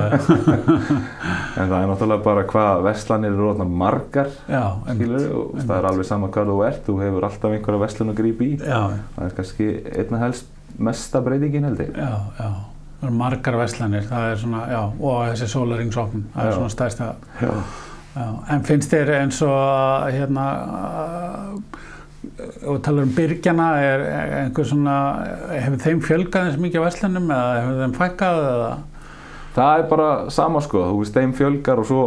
en 1.56 1.70
það 1.70 1.76
er 1.80 1.88
náttúrulega 1.90 2.22
bara 2.26 2.44
hvað 2.50 2.82
verslanir 2.86 3.32
eru 3.32 3.48
orðnar 3.52 3.70
margar 3.84 4.30
já, 4.50 4.62
skilur 4.90 5.18
einmitt. 5.18 5.34
og 5.40 5.58
það 5.62 5.76
er 5.78 5.88
alveg 5.92 6.08
sama 6.10 6.30
hvað 6.34 6.52
þú 6.52 6.58
ert. 6.68 6.82
Þú 6.86 6.98
hefur 7.02 7.28
alltaf 7.30 7.56
einhverja 7.56 7.82
verslun 7.86 8.12
að 8.14 8.20
grípa 8.22 8.46
í. 8.46 8.52
Já, 8.60 8.80
það 9.16 9.26
er 9.30 9.36
kannski 9.40 9.68
einna 9.96 10.22
helst 10.26 10.52
mesta 10.78 11.22
breytingin 11.24 11.64
held 11.70 11.84
ég. 11.86 11.96
Það 11.96 13.06
eru 13.06 13.12
margar 13.16 13.58
veslanir, 13.60 14.06
það 14.08 14.30
er 14.32 14.38
svona, 14.40 14.60
já, 14.72 14.78
og 14.88 15.18
þessi 15.30 15.48
sólaringsopn, 15.52 16.22
það 16.34 16.46
er 16.50 16.54
svona 16.56 16.72
stærsta 16.72 17.10
Já. 18.16 18.28
En 18.54 18.62
finnst 18.64 18.92
þér 18.92 19.10
eins 19.20 19.42
og 19.44 20.06
hérna 20.14 20.44
og 22.66 22.78
talar 22.84 23.04
um 23.04 23.12
byrgjana 23.16 23.66
er 23.80 24.04
er 24.06 24.32
einhver 24.40 24.66
svona 24.66 24.94
hefur 25.52 25.82
þeim 25.84 26.00
fjölgað 26.04 26.48
eins 26.48 26.60
mikið 26.60 26.80
á 26.80 26.86
verslunum 26.86 27.28
eða 27.30 27.58
hefur 27.60 27.82
þeim 27.82 27.96
fækkað 27.98 28.40
eða? 28.52 28.70
Það 29.56 29.82
er 29.82 29.86
bara 29.92 30.08
sama 30.32 30.60
sko. 30.64 30.82
Þú 30.90 30.98
veist 31.02 31.16
þeim 31.16 31.36
fjölgar 31.36 31.80
og 31.80 31.88
svo 31.88 32.02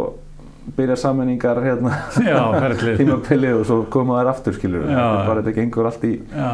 byrja 0.76 0.98
sammenningar 1.00 1.62
hérna 1.64 1.96
tímabilið 3.00 3.62
og 3.62 3.64
svo 3.70 3.80
koma 3.90 4.20
þær 4.20 4.34
aftur 4.34 4.58
skilur 4.58 4.84
þetta 4.86 5.06
er 5.06 5.30
bara 5.30 5.40
þetta 5.40 5.56
gengur 5.56 5.88
allt 5.88 6.04
í 6.06 6.12
já, 6.20 6.50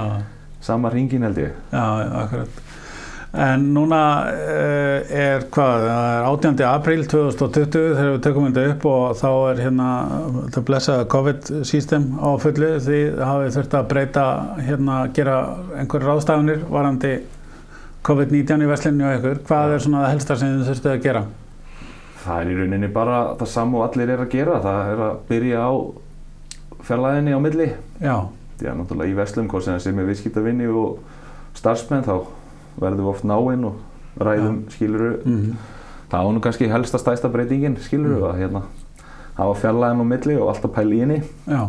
sama 0.65 0.93
ringin 0.93 1.27
held 1.27 1.41
ég. 1.43 1.59
Já, 1.73 1.85
akkurat 2.23 2.63
en 3.45 3.64
núna 3.75 4.00
uh, 4.31 5.12
er 5.12 5.47
hvað, 5.52 5.87
það 5.87 6.11
er 6.11 6.26
18. 6.31 6.64
apríl 6.71 7.07
2020 7.12 7.71
þegar 7.73 8.11
við 8.14 8.21
tökum 8.26 8.49
þetta 8.49 8.66
upp 8.73 8.87
og 8.90 9.07
þá 9.21 9.31
er 9.52 9.62
hérna 9.66 9.88
þetta 10.37 10.64
blessaða 10.71 11.09
COVID-system 11.14 12.07
á 12.23 12.31
fullu 12.43 12.71
því 12.87 13.00
hafið 13.21 13.57
þurft 13.59 13.78
að 13.81 13.88
breyta 13.95 14.26
hérna, 14.69 15.00
gera 15.16 15.40
einhver 15.76 16.07
ráðstafunir 16.11 16.62
varandi 16.71 17.16
COVID-19 18.07 18.62
í 18.62 18.71
veslinu 18.71 19.09
og 19.09 19.19
ykkur, 19.19 19.43
hvað 19.49 19.66
Já. 19.66 19.75
er 19.75 19.85
svona 19.88 20.05
það 20.05 20.14
helsta 20.14 20.38
sem 20.38 20.55
þið 20.55 20.71
þurftu 20.71 20.93
að 20.93 21.05
gera? 21.09 21.26
það 22.26 22.40
er 22.40 22.50
í 22.50 22.57
rauninni 22.59 22.88
bara 22.95 23.19
það 23.38 23.50
sama 23.52 23.78
og 23.81 23.87
allir 23.87 24.12
er 24.14 24.23
að 24.25 24.33
gera 24.33 24.59
það 24.64 24.90
er 24.93 25.02
að 25.07 25.21
byrja 25.28 25.62
á 25.62 25.73
fjarlæðinni 26.87 27.37
á 27.37 27.40
milli 27.43 27.69
Já, 28.02 28.16
að 28.26 28.81
náttúrulega 28.81 29.12
í 29.12 29.16
verslum 29.19 29.50
hvort 29.50 29.66
sem 29.66 29.76
það 29.76 29.85
sem 29.85 30.00
er 30.00 30.09
viðskiptavinni 30.11 30.69
og 30.71 30.99
starfsmenn 31.57 32.07
þá 32.07 32.14
verðum 32.80 33.04
við 33.04 33.11
oft 33.14 33.25
náinn 33.25 33.64
og 33.64 33.75
ræðum 34.21 34.62
skiluru 34.73 35.14
mm 35.25 35.56
það 36.06 36.23
var 36.25 36.33
nú 36.37 36.40
kannski 36.40 36.68
helsta 36.71 36.99
stæsta 37.02 37.28
breytingin 37.28 37.76
skiluru 37.83 38.21
Mm. 38.21 38.26
að 38.30 38.37
hérna 38.38 38.61
hafa 39.37 39.54
fjarlæðin 39.59 40.00
á 40.00 40.06
milli 40.06 40.37
og 40.38 40.49
alltaf 40.52 40.71
pæla 40.76 40.95
í 40.95 41.00
henni. 41.02 41.23
Já, 41.50 41.64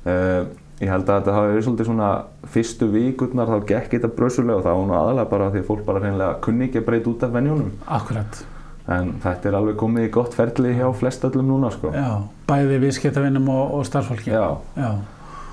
Uh, 0.00 0.46
ég 0.80 0.88
held 0.88 1.04
að 1.12 1.18
þetta 1.20 1.32
hafi 1.36 1.48
verið 1.52 1.64
svolítið 1.66 1.88
svona 1.90 2.06
fyrstu 2.54 2.86
vikurnar 2.88 3.50
þá 3.52 3.66
gekk 3.68 3.90
þetta 3.98 4.08
brösulega 4.16 4.56
og 4.56 4.62
það 4.64 4.78
var 4.78 4.86
nú 4.88 4.94
aðalega 4.96 5.28
bara 5.30 5.48
því 5.52 5.60
að 5.60 5.66
fólk 5.68 5.82
bara 5.84 6.00
hreinlega 6.00 6.38
kunni 6.46 6.64
ekki 6.70 6.80
að 6.80 6.86
breyta 6.86 7.10
út 7.10 7.22
af 7.26 7.34
venjunum. 7.34 7.70
Akkurat. 7.86 8.38
En 8.88 9.10
þetta 9.22 9.48
er 9.50 9.58
alveg 9.60 9.76
komið 9.76 10.06
í 10.08 10.10
gott 10.16 10.34
ferli 10.34 10.72
hjá 10.78 10.86
flest 10.96 11.26
öllum 11.28 11.50
núna 11.52 11.70
sko. 11.74 11.92
Já, 11.92 12.22
bæði 12.48 12.78
viðskiptavinnum 12.86 13.48
og, 13.52 13.74
og 13.76 13.84
starfsfólki. 13.90 14.32
Já, 14.32 14.56
já, 14.80 14.90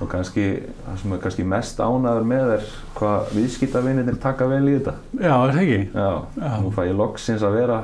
og 0.02 0.10
kannski 0.12 0.48
það 0.86 0.98
sem 1.02 1.14
er 1.16 1.22
kannski 1.24 1.44
mest 1.48 1.80
ánæður 1.82 2.26
með 2.30 2.52
er 2.58 2.66
hvað 2.98 3.32
viðskiptavinnir 3.38 4.20
taka 4.22 4.46
vel 4.52 4.66
í 4.70 4.76
þetta. 4.78 4.94
Já, 5.22 5.34
er 5.34 5.56
það 5.56 5.64
ekki? 5.64 5.80
Já, 5.94 6.10
Já. 6.44 6.52
nú 6.62 6.70
fæ 6.76 6.84
ég 6.90 6.98
loksins 7.00 7.42
að 7.48 7.58
vera 7.62 7.80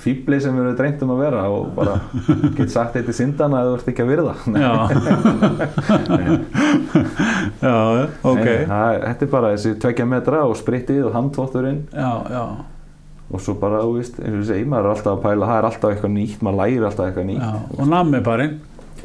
fýbli 0.00 0.38
sem 0.40 0.54
við 0.56 0.62
erum 0.64 0.76
dreymt 0.78 1.02
um 1.04 1.10
að 1.12 1.18
vera 1.20 1.40
og 1.52 1.66
bara 1.76 1.94
get 2.56 2.70
sagt 2.72 2.94
eitt 2.96 3.08
í 3.10 3.12
syndana 3.12 3.58
að 3.60 3.66
þú 3.68 3.74
ert 3.76 3.88
ekki 3.92 4.04
að 4.06 4.12
virða. 4.14 4.34
Já. 4.56 4.72
Já, 7.60 7.76
ok. 8.22 8.46
En 8.46 8.68
það 8.70 8.94
er- 8.94 9.06
Þetta 9.10 9.24
er 9.26 9.30
bara 9.32 9.50
þessi 9.54 9.74
tvekja 9.82 10.06
metra 10.08 10.42
og 10.48 10.56
spritið 10.58 11.06
og 11.08 11.14
handtvotturinn 11.16 11.80
Já, 11.92 12.10
já, 12.32 12.44
og 13.30 13.38
svo 13.44 13.54
bara, 13.60 13.82
þú 13.86 13.92
veist, 14.00 14.16
eins 14.18 14.32
og 14.34 14.40
ég 14.40 14.46
segi, 14.48 14.64
maður 14.66 14.88
er 14.88 14.94
alltaf 14.96 15.12
að 15.12 15.20
pæla, 15.22 15.46
það 15.46 15.58
er 15.60 15.66
alltaf 15.68 15.92
eitthvað 15.94 16.12
nýtt, 16.16 16.40
maður 16.42 16.56
lærir 16.64 16.86
alltaf 16.88 17.04
eitthvað 17.10 17.28
nýtt. 17.28 17.44
já 17.44 17.52
Og 17.78 17.86
nammi 17.92 18.20
barinn 18.26 18.56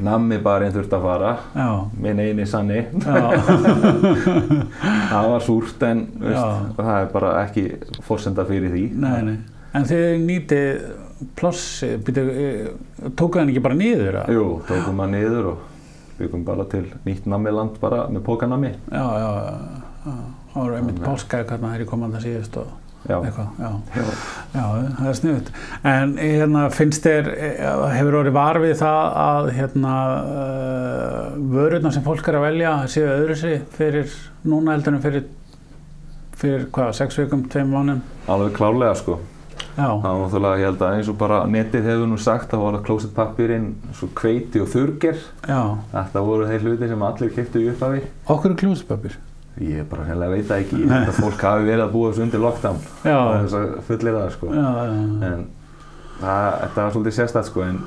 Nammi 0.04 0.38
bara 0.44 0.66
einn 0.68 0.74
þurft 0.76 0.92
að 0.98 1.04
fara, 1.06 1.30
Já, 1.56 1.68
minn 2.04 2.20
eini 2.20 2.46
sanni, 2.50 2.82
það 5.10 5.30
var 5.32 5.44
súrt 5.46 5.84
en 5.88 6.02
veist, 6.20 6.74
það 6.78 6.96
er 7.00 7.10
bara 7.14 7.32
ekki 7.46 7.64
fórsenda 8.06 8.46
fyrir 8.50 8.74
því. 8.74 8.86
nei, 9.02 9.20
nei 9.30 9.38
En 9.76 9.84
þið 9.84 10.04
nýtið 10.24 10.84
plossi 11.36 11.90
býtu, 12.00 12.22
tókuð 13.20 13.42
hann 13.42 13.50
ekki 13.52 13.64
bara 13.66 13.76
niður? 13.76 14.14
eða? 14.22 14.22
Jú, 14.32 14.46
tókum 14.70 14.96
maður 15.02 15.12
niður 15.18 15.50
og 15.52 15.66
byggum 16.20 16.46
bara 16.48 16.64
til 16.72 16.86
nýtt 17.04 17.26
nammiland 17.28 17.76
bara 17.82 18.06
með 18.08 18.24
pókanammi. 18.24 18.72
Já, 18.88 19.04
já, 19.04 19.30
já, 19.36 19.56
já 20.06 20.16
Það 20.54 20.62
voru 20.62 20.78
einmitt 20.78 21.02
páskaði 21.04 21.48
hvernig 21.50 21.74
þeir 21.76 21.90
komað 21.92 22.14
það 22.16 22.24
síðust 22.30 22.58
og 22.62 22.68
Já. 23.06 23.20
eitthvað, 23.22 23.50
já 23.60 23.70
Já. 23.96 24.04
Já, 24.56 24.64
það 24.98 25.10
er 25.12 25.18
sniðut. 25.20 25.50
En 25.92 26.14
hérna, 26.18 26.64
finnst 26.74 27.06
þér, 27.06 27.28
eh, 27.38 27.60
hefur 28.00 28.18
orðið 28.22 28.36
var 28.38 28.60
við 28.64 28.74
það 28.80 29.20
að 29.26 29.50
hérna, 29.60 29.94
uh, 30.32 31.36
vörurnar 31.54 31.94
sem 31.94 32.06
fólk 32.06 32.28
er 32.32 32.40
að 32.40 32.46
velja 32.48 32.74
séu 32.92 33.06
öðru 33.12 33.36
sig 33.38 33.62
fyrir 33.78 34.16
núna 34.46 34.74
heldur 34.76 34.96
en 34.98 35.04
fyrir, 35.04 35.28
fyrir 36.40 36.66
hvað, 36.74 36.94
sex 36.98 37.20
vikum, 37.20 37.46
tveim 37.52 37.70
mánum? 37.76 38.02
Alveg 38.28 38.56
klárlega 38.58 38.96
sko. 38.98 39.20
Já, 39.76 39.90
Það 39.92 40.04
var 40.08 40.20
náttúrulega, 40.22 40.60
ég 40.60 40.66
held 40.70 40.84
að 40.88 40.94
eins 40.96 41.08
og 41.12 41.18
bara 41.20 41.38
netið 41.52 41.88
hefur 41.90 42.08
nú 42.08 42.18
sagt 42.24 42.54
að 42.56 42.62
var 42.64 42.78
að 42.78 42.86
klósettpappirinn, 42.88 43.66
svo 43.94 44.08
kveiti 44.16 44.62
og 44.64 44.70
þurger. 44.72 45.18
já. 45.44 45.62
Þetta 45.92 46.22
voru 46.24 46.48
þeir 46.48 46.64
hluti 46.64 46.88
sem 46.88 47.04
allir 47.04 47.34
kiptu 47.36 47.60
í 47.60 47.70
upphafi. 47.74 48.04
Okkur 48.32 48.52
er 48.54 48.60
klúspapir. 48.62 49.18
Ég 49.64 49.86
bara 49.88 50.04
hennilega 50.04 50.34
veit 50.36 50.48
það 50.50 50.64
ekki, 50.66 50.80
að 50.92 51.12
fólk 51.22 51.44
hafi 51.48 51.64
verið 51.70 51.84
að 51.86 51.92
búa 51.94 52.10
þessu 52.12 52.24
undir 52.26 52.42
lockdown 52.44 52.80
Já, 53.06 53.16
og 53.16 53.36
þess 53.46 53.54
að 53.60 53.70
fullir 53.88 54.18
það 54.18 54.26
sko. 54.34 54.50
já, 54.52 54.66
já, 54.66 54.96
En 55.30 55.46
það, 56.20 56.58
þetta 56.64 56.82
var 56.82 56.92
svolítið 56.96 57.16
sérstætt 57.20 57.48
sko, 57.50 57.62
en 57.70 57.78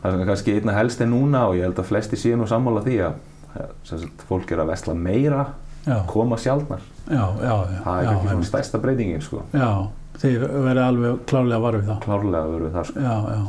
það 0.00 0.14
sem 0.14 0.22
er 0.24 0.30
kannski 0.30 0.54
einna 0.56 0.76
helst 0.78 1.02
er 1.04 1.10
núna 1.12 1.42
og 1.50 1.58
ég 1.58 1.66
held 1.68 1.82
að 1.82 1.90
flesti 1.90 2.16
séu 2.22 2.38
nú 2.40 2.46
sammála 2.48 2.80
því 2.86 2.96
að 3.04 3.66
sem 3.84 3.98
sagt, 4.04 4.24
fólk 4.30 4.52
er 4.54 4.62
að 4.62 4.70
vesla 4.72 4.94
meira, 4.96 5.44
já, 5.84 5.96
koma 6.08 6.36
sjálfnar. 6.40 6.80
já, 7.10 7.24
já, 7.42 7.54
já, 7.68 7.80
Það 7.84 7.98
er 7.98 8.04
já, 8.06 8.10
ekki 8.14 8.28
svona 8.32 8.48
stærsta 8.52 8.78
breytingin 8.80 9.24
sko. 9.26 9.42
já, 9.52 9.70
þeir 10.22 10.44
verið 10.48 10.82
alveg 10.86 11.20
klárlega 11.26 11.60
var 11.66 11.76
við 11.80 11.88
það. 11.90 12.00
Klárlega 12.06 12.42
verður 12.54 12.64
við 12.68 12.74
það 12.78 12.88
sko. 12.90 13.04
Já, 13.04 13.16
já. 13.34 13.42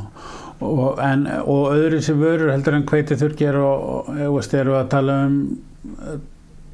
Og, 0.61 0.99
en, 1.01 1.23
og 1.45 1.71
öðru 1.73 2.01
sem 2.05 2.19
vörur 2.21 2.51
heldur 2.53 2.75
en 2.77 2.83
hveiti 2.91 3.15
þurrger 3.17 3.55
og, 3.63 4.11
og 4.11 4.35
veist, 4.35 4.53
eru 4.59 4.75
að 4.77 4.89
tala 4.91 5.15
um 5.29 5.39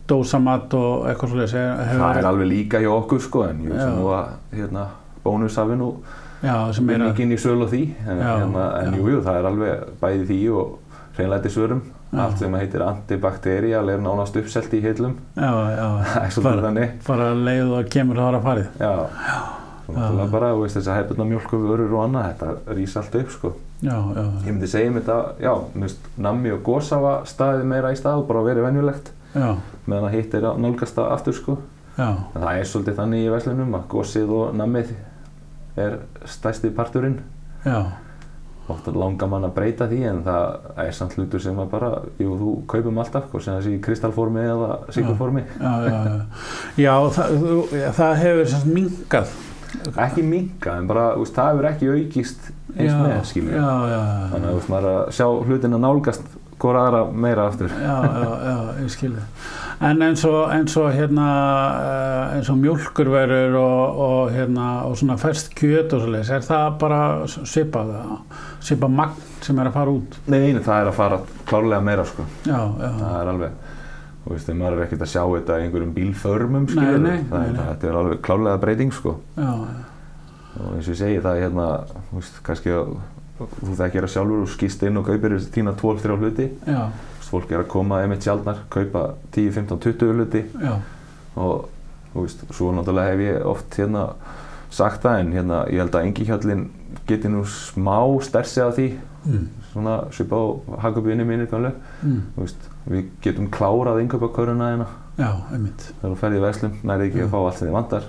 eh, 0.07 0.13
dósamat 0.13 0.73
og 0.79 1.07
eitthvað 1.11 1.33
svolítið 1.33 1.91
Það 1.99 2.21
er 2.21 2.29
alveg 2.31 2.47
líka 2.53 2.79
hjá 2.83 2.89
okkur 2.95 3.19
sko, 3.27 3.43
en 3.49 3.61
ég 3.65 3.69
Já. 3.69 3.75
veist 3.75 3.99
nú 3.99 4.07
að 4.15 4.31
hérna, 4.55 4.87
bónus 5.25 5.59
hafi 5.59 5.75
nú 5.75 5.91
já, 6.43 6.55
sem 6.73 6.89
er 6.89 6.95
að 7.01 7.05
vinningin 7.11 7.35
í 7.35 7.39
söl 7.41 7.61
og 7.65 7.69
því. 7.71 7.83
En, 8.07 8.17
Já, 8.21 8.31
hérna, 8.37 8.65
en 8.81 8.93
já. 8.93 8.97
jú, 9.01 9.07
jú, 9.11 9.21
það 9.25 9.39
er 9.41 9.47
alveg 9.51 9.85
bæði 10.01 10.25
því 10.31 10.39
og 10.53 10.75
hreinlæti 11.17 11.49
svörum. 11.49 11.81
Já. 12.07 12.19
Allt 12.23 12.37
sem 12.39 12.53
heitir 12.55 12.83
antibakterial 12.85 13.89
er 13.91 13.99
nánast 13.99 14.37
uppselt 14.39 14.71
í 14.73 14.79
heilum. 14.81 15.17
já, 15.35 15.49
já, 15.75 15.87
bara, 16.45 16.61
þannig. 16.61 16.91
bara 17.07 17.33
leið 17.35 17.71
og 17.81 17.89
kemur 17.91 18.15
það 18.21 18.37
að 18.37 18.45
farið 18.45 18.67
Já, 18.79 18.91
og 19.87 19.95
náttúrulega 19.95 20.31
bara, 20.31 20.51
þess 20.67 20.87
að 20.87 20.97
hefðbundna 21.01 21.25
mjölkuvörur 21.33 21.91
og 21.97 22.05
annað, 22.05 22.29
þetta 22.31 22.75
rís 22.77 22.95
allt 22.95 23.17
upp, 23.19 23.29
sko. 23.35 23.51
já, 23.81 23.97
já, 24.15 24.23
Ég 24.45 24.47
myndi 24.53 24.67
segja 24.71 24.89
um 24.93 24.97
þetta, 25.01 25.17
já, 25.43 25.51
þú 25.73 25.83
veist, 25.83 26.07
nammi 26.29 26.51
og 26.55 26.63
gósafa 26.63 27.13
staðið 27.27 27.67
meira 27.73 27.91
í 27.91 27.99
stað 27.99 28.21
og 28.21 28.27
bara 28.31 28.45
verið 28.47 28.69
venjulegt. 28.69 29.11
Meðan 29.85 30.07
að 30.09 30.15
hitt 30.17 30.33
er 30.37 30.49
að 30.49 30.59
nálgast 30.63 30.97
það 30.97 31.13
aftur 31.17 31.37
sko. 31.37 31.57
Það 32.33 32.49
er 32.53 32.67
svolítið 32.71 32.99
þannig 32.99 33.23
í 33.25 33.31
verslunum 33.33 33.77
að 33.77 33.87
gósið 33.93 34.33
og 34.37 34.51
nammið 34.57 34.91
er 35.77 35.97
stærsti 36.25 36.69
parturinn. 36.75 37.19
Oft 38.67 38.87
langar 38.91 39.29
mann 39.31 39.47
að 39.47 39.53
breyta 39.55 39.85
því 39.87 39.99
en 40.09 40.17
það 40.25 40.81
er 40.83 40.91
samt 40.91 41.13
hlutur 41.15 41.39
sem 41.39 41.59
að 41.63 41.69
bara 41.71 41.91
jú, 42.19 42.33
þú 42.35 42.53
kaupum 42.67 42.97
alltaf, 42.99 43.29
hvort 43.31 43.45
sem 43.45 43.55
það 43.55 43.63
sé 43.63 43.75
í 43.77 43.83
kristalformi 43.85 44.41
eða 44.43 44.71
sigurformi 44.91 45.43
já, 45.45 45.71
já, 45.87 45.99
já. 46.09 46.17
já. 46.83 46.95
Það, 47.15 47.37
það 47.95 48.17
hefur 48.23 48.49
sem 48.51 48.73
mingað 48.75 49.31
ekki 50.03 50.25
minka, 50.25 50.75
en 50.81 50.87
bara, 50.89 51.05
veist, 51.19 51.35
það 51.35 51.53
hefur 51.53 51.69
ekki 51.71 51.89
aukist 51.93 52.49
eins 52.75 52.91
með, 52.99 53.53
já, 53.55 54.01
þannig 54.33 54.35
að 54.35 54.51
þú 54.51 54.57
veist, 54.59 54.69
maður 54.73 54.89
að 54.91 54.99
sjá 55.15 55.25
hlutina 55.47 55.79
nálgast 55.81 56.27
hvora 56.61 56.83
aðra 56.87 57.01
meira 57.13 57.47
aftur 57.51 57.69
já, 57.69 57.95
já, 58.03 58.29
já, 58.47 58.57
ég 58.81 58.91
skilði 58.93 59.23
en 59.87 60.01
eins 60.07 60.23
og, 60.25 60.37
eins 60.49 60.73
og 60.81 60.87
hérna 60.95 61.27
eh, 61.83 62.35
eins 62.37 62.49
og 62.49 62.57
mjólkurverur 62.61 63.57
og, 63.61 63.99
og 64.07 64.31
hérna 64.33 64.67
og 64.87 64.97
svona 64.97 65.17
ferst 65.21 65.51
kjöt 65.57 65.93
og 65.93 66.01
svoleiðis, 66.03 66.31
er 66.33 66.45
það 66.47 66.77
bara 66.81 67.01
svipað 67.29 67.91
svipað 68.65 68.95
magn 68.97 69.25
sem 69.45 69.59
er 69.61 69.69
að 69.69 69.77
fara 69.77 69.93
út 69.99 70.17
Nei, 70.25 70.39
nei, 70.55 70.63
það 70.65 70.81
er 70.81 70.91
að 70.91 70.97
fara 70.97 71.19
klárlega 71.49 71.83
meira 71.85 72.05
sko. 72.09 72.25
já, 72.47 72.57
já, 72.57 72.89
það 73.03 73.19
er 73.19 73.33
alveg 73.33 73.59
þú 74.23 74.33
veist, 74.33 74.49
maður 74.59 74.79
er 74.79 74.87
ekkert 74.87 75.05
að 75.05 75.11
sjá 75.13 75.21
þetta 75.23 75.59
í 75.59 75.67
einhverjum 75.67 75.93
bílförmum 75.95 76.65
skilur, 76.71 76.97
nei, 77.05 77.19
nei, 77.29 77.45
nei. 77.53 77.61
þetta 77.61 77.91
er 77.91 77.99
alveg 78.01 78.25
klárlega 78.25 78.63
breyting 78.65 78.95
sko. 78.95 79.13
já, 79.37 79.51
og 80.57 80.73
eins 80.73 80.89
og 80.89 80.95
ég 80.95 80.99
segi 81.03 81.21
það 81.21 81.37
er 81.37 81.45
hérna 81.45 81.69
þú 82.09 82.17
veist, 82.17 82.41
kannski 82.49 82.73
að 82.73 82.97
þú 83.37 83.77
þekkir 83.77 84.05
það 84.07 84.13
sjálfur 84.15 84.43
og 84.43 84.51
skýst 84.53 84.83
inn 84.87 84.99
og 84.99 85.07
kaupir 85.07 85.37
þína 85.53 85.75
12-3 85.77 86.17
hluti. 86.21 86.49
Já, 86.67 86.81
fólk 87.27 87.51
er 87.51 87.63
að 87.63 87.71
koma 87.73 88.01
einmitt 88.01 88.25
sjálfnar 88.25 88.63
kaupa 88.73 89.03
10, 89.35 89.51
15, 89.59 89.81
20 89.83 90.13
hluti. 90.15 90.43
Já, 90.63 90.73
og 91.37 91.67
þú 92.13 92.25
veist, 92.25 92.43
svo 92.55 92.71
náttúrulega 92.73 93.13
hef 93.13 93.23
ég 93.27 93.47
oft 93.51 93.77
hérna 93.77 94.07
sagt 94.73 95.03
það 95.05 95.21
en 95.21 95.33
hérna 95.35 95.61
ég 95.71 95.83
held 95.83 95.95
að 95.95 96.07
engihjallin 96.09 96.65
geti 97.07 97.29
nú 97.31 97.43
smá 97.47 97.99
stersi 98.25 98.63
af 98.63 98.75
því. 98.77 98.87
Mm, 99.27 99.47
svona 99.73 99.97
svipa 100.15 100.39
á 100.39 100.45
hagabíðinni 100.85 101.25
mínir 101.27 101.49
gamlu 101.51 101.73
mm, 101.75 102.19
Þú 102.35 102.45
veist, 102.45 102.67
við 102.87 103.07
getum 103.25 103.49
klárað 103.51 103.99
innkaupaköruna 104.05 104.69
hérna. 104.71 104.87
Já, 105.17 105.31
einmitt. 105.51 105.83
Þegar 105.97 106.13
þú 106.13 106.19
ferði 106.21 106.37
í 106.37 106.43
verslun, 106.45 106.77
nærið 106.87 107.09
ekki 107.09 107.19
Já. 107.19 107.25
að 107.25 107.33
fá 107.33 107.39
allt 107.41 107.57
sem 107.57 107.67
þið 107.67 107.75
vantar. 107.75 108.07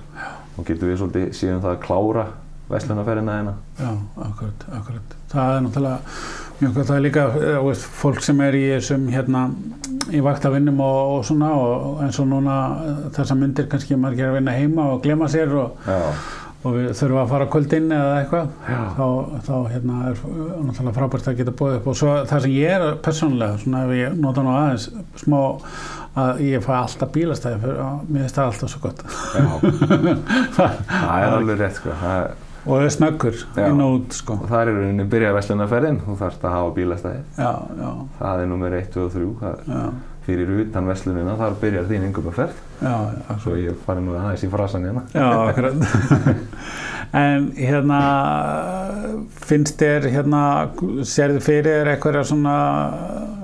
Og 0.55 0.69
getum 0.69 0.91
við 0.91 1.01
svolítið 1.01 1.33
síðan 1.39 1.65
það 1.65 1.75
að 1.75 1.83
klára 1.87 2.25
verslunarferðina 2.69 3.39
hérna. 3.39 3.55
Já, 3.79 3.91
akkurat, 4.27 4.67
akkurat. 4.79 5.15
Það 5.33 5.55
er 5.55 5.63
náttúrulega 5.67 6.17
mjög 6.59 6.75
gott. 6.75 6.91
Er 6.91 7.05
líka 7.05 7.27
eh, 7.39 7.61
veist, 7.65 7.87
fólk 8.01 8.25
sem 8.25 8.43
er 8.45 8.59
í 8.59 8.65
þessum 8.75 9.07
hérna 9.13 9.45
í 10.13 10.21
vaktavinnum 10.25 10.83
og, 10.85 10.99
og 11.19 11.23
svona 11.29 11.53
og 11.55 12.03
eins 12.05 12.19
og 12.21 12.29
núna 12.31 12.59
eh, 12.89 13.07
þessar 13.17 13.41
myndir 13.41 13.71
kannski 13.71 13.97
maður 13.97 14.21
gerir 14.21 14.35
að 14.35 14.41
vinna 14.41 14.59
heima 14.59 14.91
og 14.95 15.03
glema 15.05 15.29
sér 15.33 15.55
og, 15.63 15.89
og 16.59 16.75
við 16.75 16.89
þurfum 16.99 17.21
að 17.23 17.31
fara 17.35 17.51
kvöldinn 17.53 17.93
eða 17.95 18.17
eitthvað. 18.23 18.51
Þá, 18.99 19.07
þá 19.47 19.55
hérna 19.75 20.01
er 20.11 20.25
náttúrulega 20.25 20.97
frábært 20.99 21.31
að 21.31 21.39
geta 21.43 21.55
búið 21.61 21.79
upp 21.79 21.93
og 21.93 22.01
svo 22.03 22.17
það 22.29 22.45
sem 22.47 22.59
ég 22.59 22.75
er 22.75 22.99
persónulega 23.05 23.63
svona 23.63 23.87
ef 23.87 23.95
ég 23.97 24.19
nota 24.19 24.45
nú 24.45 24.57
aðeins 24.57 24.91
smá 25.23 25.41
að 26.19 26.43
ég 26.43 26.65
fæ 26.65 26.73
alltaf 26.75 27.15
bílastæði 27.15 27.63
fyrir 27.63 27.81
að 27.85 28.05
mér 28.09 28.25
finnst 28.25 28.41
það 28.41 28.51
alltaf 28.51 28.73
svo 28.73 28.83
gott. 28.83 29.07
Já, 29.39 29.47
það 30.59 31.23
er 31.23 31.39
alveg 31.39 31.63
rétt 31.63 31.79
sko. 31.79 31.97
Og 32.69 32.83
er 32.85 32.93
snöggur 32.93 33.41
inn 33.65 33.81
og 33.83 33.97
út 33.97 34.19
sko. 34.19 34.37
Og 34.43 34.51
það 34.51 34.61
er 34.61 34.71
í 34.71 34.77
rauninni 34.77 35.09
byrja 35.09 35.33
verslunarferðin. 35.37 36.03
Þú 36.05 36.19
þarfst 36.21 36.45
að 36.45 36.55
hafa 36.59 36.77
bílastæði 36.77 37.25
það 38.19 38.45
er 38.45 38.53
nummer 38.53 38.79
1, 38.79 38.93
2 38.95 39.07
og 39.07 39.17
3 39.17 39.33
það, 39.41 39.65
já, 39.73 39.83
fyrir 40.29 40.53
utan 40.61 40.89
verslunina 40.91 41.39
þar 41.41 41.59
byrjar 41.63 41.89
þín 41.89 42.07
innkaupaferð. 42.11 42.61
Já, 42.83 42.95
já. 43.17 43.37
Svo 43.41 43.57
ég 43.57 43.83
fari 43.87 44.05
nú 44.05 44.17
aðeins 44.19 44.45
í 44.45 44.53
frasan 44.53 44.85
hérna. 44.85 45.05
Já, 45.15 45.29
akkurat. 45.49 45.75
en 47.23 47.51
hérna, 47.57 48.01
finnst 49.49 49.81
þér 49.81 50.11
hérna, 50.13 50.43
sérðu 51.09 51.41
fyrir 51.45 51.81
þér 51.81 51.93
eitthvað 51.95 52.21
svona 52.29 52.57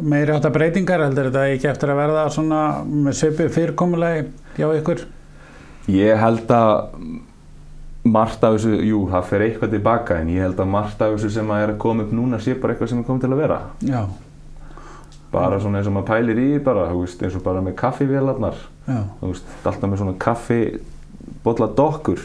meiri 0.05 0.37
átta 0.37 0.53
breytingar, 0.53 1.07
heldur 1.07 1.31
þetta 1.31 1.47
ekki 1.55 1.71
eftir 1.73 1.95
að 1.95 2.03
verða 2.03 2.27
svona 2.35 2.65
með 2.85 3.21
svipið 3.23 3.55
fyrirkomulegi 3.57 4.27
hjá 4.59 4.69
ykkur? 4.77 5.07
Ég 5.93 6.21
held 6.21 6.53
að 6.53 6.75
margt 8.05 8.45
af 8.45 8.59
þessu, 8.59 8.75
jú, 8.85 9.01
það 9.09 9.29
fer 9.31 9.45
eitthvað 9.47 9.75
tilbaka 9.79 10.19
en 10.21 10.29
ég 10.35 10.45
held 10.45 10.61
að 10.61 10.73
margt 10.75 11.01
af 11.03 11.15
þessu 11.15 11.31
sem 11.39 11.51
að 11.55 11.63
er 11.65 11.73
að 11.73 11.81
koma 11.85 12.05
upp 12.05 12.13
núna 12.13 12.41
sé 12.43 12.55
bara 12.61 12.75
eitthvað 12.75 12.93
sem 12.93 13.01
er 13.01 13.07
komið 13.09 13.25
til 13.25 13.33
að 13.33 13.41
vera. 13.41 13.61
Já, 13.81 14.03
bara 15.35 15.59
svona 15.59 15.81
eins 15.81 15.89
og 15.91 15.97
maður 15.97 16.11
pælir 16.13 16.39
í 16.43 16.49
bara, 16.63 16.85
þú 16.93 17.01
veist, 17.01 17.23
eins 17.25 17.39
og 17.39 17.43
bara 17.47 17.63
með 17.65 17.75
kaffivélarnar. 17.81 18.61
Þú 18.87 19.33
veist, 19.33 19.57
alltaf 19.65 19.91
með 19.91 20.03
svona 20.03 20.19
kaffi 20.23 20.61
bolla 21.45 21.71
dokkur, 21.81 22.21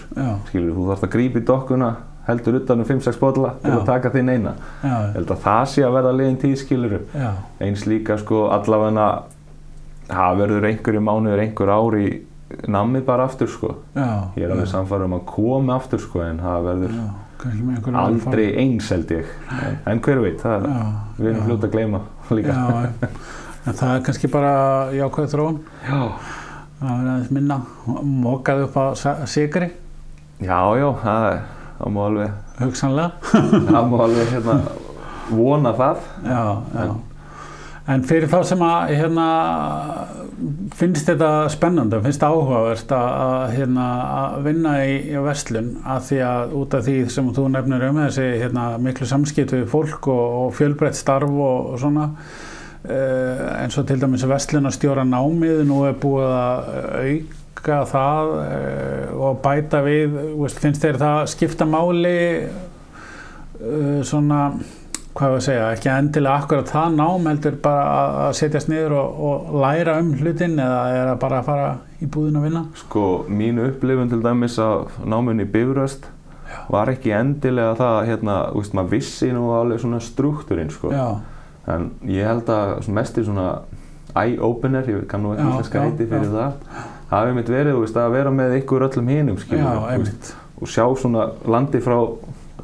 skilur, 0.50 0.76
þú 0.76 0.86
þarfst 0.92 1.08
að 1.08 1.14
grípa 1.16 1.40
í 1.40 1.48
dokkuna 1.48 1.90
heldur 2.30 2.60
utan 2.60 2.84
um 2.84 2.86
5-6 2.86 3.18
bolla 3.18 3.56
til 3.64 3.72
Já. 3.72 3.78
að 3.80 3.86
taka 3.88 4.12
þinn 4.14 4.30
eina. 4.30 4.52
Já, 4.84 4.96
held 5.16 5.32
að 5.34 5.44
það 5.48 5.64
sé 5.72 5.86
að 5.88 5.96
verða 5.96 6.16
liðin 6.20 6.40
tíð, 6.44 6.56
skilur 6.62 6.98
eins 7.64 7.86
líka, 7.90 8.20
sko, 8.22 8.44
allavega 8.54 9.08
það 10.10 10.42
verður 10.44 10.68
einhverju 10.70 11.02
mánuður, 11.06 11.44
einhver 11.46 11.72
ár 11.74 11.98
í 12.50 12.70
nammið 12.72 13.04
bara 13.06 13.26
aftur, 13.30 13.48
sko 13.52 13.76
já. 13.96 14.08
Ég 14.36 14.44
er 14.48 14.52
alveg 14.56 14.68
samfæður 14.72 15.06
um 15.10 15.18
að 15.20 15.26
koma 15.30 15.76
aftur 15.80 16.00
sko 16.02 16.22
en 16.26 16.40
það 16.44 16.64
verður 16.70 16.96
Já, 17.00 17.08
aldrei 18.04 18.48
eins 18.60 18.90
held 18.92 19.12
ég. 19.16 19.26
En, 19.56 19.78
en 19.94 20.02
hver 20.04 20.20
veit, 20.24 20.42
það 20.42 20.66
Já, 20.68 20.80
við 21.20 21.30
erum 21.30 21.38
já. 21.40 21.46
fljótt 21.46 21.68
að 21.68 21.76
gleyma 21.76 22.02
líka. 22.36 22.56
Já, 22.56 23.10
en 23.70 23.74
það 23.80 23.94
er 23.96 24.04
kannski 24.10 24.32
bara 24.34 24.54
jákvæð 24.98 25.32
þróun. 25.36 25.60
Já, 25.88 26.02
Það 26.80 26.92
er 26.96 27.08
aðeins 27.12 27.32
minna, 27.36 27.56
mókað 28.24 28.62
upp 28.70 28.76
á 28.80 28.86
sigri, 29.28 29.68
já, 30.40 30.60
já 30.80 30.86
það, 31.02 31.26
er- 31.34 31.42
það 31.80 31.90
má 31.96 32.00
alveg, 32.06 32.38
hugsanlega. 32.62 33.12
það 33.68 33.90
má 33.92 33.98
alveg 34.06 34.32
hérna, 34.32 34.56
vona 35.30 35.74
það. 35.76 36.06
Já, 36.24 36.42
já. 36.74 36.86
En- 36.88 37.06
En 37.90 38.04
fyrir 38.06 38.30
þá 38.30 38.44
sem 38.46 38.60
að 38.62 38.92
hérna, 39.00 39.28
finnst 40.78 41.10
þetta 41.10 41.30
spennandi, 41.52 42.00
finnst 42.04 42.22
þetta 42.22 42.30
áhugavert 42.34 42.94
að, 42.96 43.08
að, 43.24 43.44
hérna, 43.56 43.88
að 44.20 44.38
vinna 44.48 44.76
í, 44.86 44.94
í 45.12 45.24
verslun 45.24 45.72
að 45.84 46.06
því 46.10 46.20
að 46.28 46.54
út 46.60 46.78
af 46.78 46.86
því 46.86 46.96
sem 47.16 47.34
þú 47.36 47.48
nefnir 47.54 47.86
um 47.90 48.00
þessi 48.04 48.28
hérna, 48.42 48.70
miklu 48.84 49.10
samskipt 49.10 49.56
við 49.56 49.68
fólk 49.72 50.10
og, 50.12 50.24
og 50.44 50.56
fjölbreytt 50.58 51.00
starf 51.00 51.34
og, 51.34 51.74
og 51.74 51.82
svona 51.82 52.08
uh, 52.14 53.46
eins 53.60 53.78
og 53.80 53.88
til 53.90 54.00
dæmis 54.02 54.26
verslunarstjóra 54.30 55.06
námið 55.08 55.64
nú 55.68 55.84
er 55.90 56.00
búið 56.00 56.32
að 56.32 56.74
auka 57.04 57.80
það 57.92 58.34
uh, 58.40 59.22
og 59.30 59.40
bæta 59.44 59.84
við, 59.86 60.20
veist, 60.40 60.62
finnst 60.64 60.86
þér 60.86 61.02
það 61.04 61.22
skipta 61.36 61.68
máli 61.70 62.18
uh, 62.46 64.00
svona 64.08 64.44
hvað 65.18 65.32
við 65.34 65.40
að 65.40 65.46
segja, 65.48 65.66
ekki 65.76 65.90
endilega 65.94 66.44
akkurat 66.44 66.70
það 66.70 66.94
nám 67.00 67.28
heldur 67.32 67.58
bara 67.64 67.88
að, 68.28 68.36
setjast 68.40 68.70
niður 68.72 68.96
og, 69.00 69.20
og 69.30 69.58
læra 69.64 69.98
um 70.04 70.14
hlutin 70.20 70.56
eða 70.62 70.80
er 70.94 71.10
það 71.10 71.20
bara 71.24 71.40
að 71.42 71.50
fara 71.50 71.72
í 72.00 72.10
búðin 72.14 72.40
að 72.40 72.46
vinna? 72.48 72.64
Sko, 72.84 73.04
mínu 73.42 73.66
upplifun 73.72 74.12
til 74.14 74.22
dæmis 74.24 74.60
af 74.64 75.00
námunni 75.04 75.48
í 75.48 75.52
Bifröst 75.56 76.08
var 76.70 76.92
ekki 76.94 77.12
endilega 77.18 77.76
það, 77.80 77.98
hérna, 78.10 78.38
veist, 78.56 78.74
maður 78.78 78.94
vissi 78.96 79.32
nú 79.34 79.50
alveg 79.58 79.84
svona 79.84 80.00
struktúrin, 80.04 80.72
sko. 80.74 80.94
Já, 80.96 81.10
En 81.70 81.92
ég 82.10 82.26
held 82.26 82.48
að 82.50 82.88
mest 82.98 83.20
í 83.22 83.24
svona 83.28 83.50
eye-opener, 84.18 84.88
ég 84.90 85.04
kann 85.10 85.22
nú 85.22 85.36
ekki 85.36 85.44
Já, 85.46 85.76
já, 85.76 85.84
heiti 85.84 86.08
fyrir 86.10 86.26
já. 86.26 86.32
það, 86.34 86.80
hafi 87.12 87.36
mitt 87.38 87.52
verið, 87.54 87.76
þú 87.76 87.84
veist, 87.84 88.00
að 88.02 88.16
vera 88.16 88.32
með 88.34 88.56
ykkur 88.64 88.86
öllum 88.88 89.12
hinum, 89.14 89.38
já, 89.38 89.46
þú 89.52 89.60
veist, 89.60 89.92
einmitt. 89.94 90.32
og 90.58 90.72
sjá 90.74 90.86
svona 90.98 91.28
landi 91.46 91.82
frá 91.86 92.00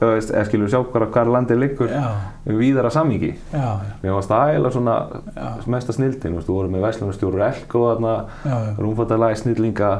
eða 0.02 0.46
skilur 0.48 0.72
sjá 0.72 0.80
hvað, 0.84 1.08
hvað 1.14 1.32
landið 1.36 1.62
liggur. 1.62 1.94
Já, 1.94 2.10
víðara 2.46 2.92
samíki 2.94 3.32
mér 3.52 4.16
varst 4.18 4.32
það 4.32 4.52
eiginlega 4.52 4.76
svona 4.76 4.98
já, 5.36 5.48
mesta 5.76 5.96
snildin, 5.96 6.42
þú 6.46 6.58
voru 6.60 6.74
með 6.74 6.86
Væslunarstjóru 6.88 7.46
Elko 7.48 7.86
þarna, 7.90 8.18
já, 8.44 8.56
já, 8.56 8.74
rúmfattalagi 8.82 9.40
snillinga 9.44 9.94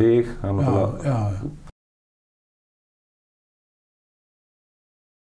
þig, 0.00 0.30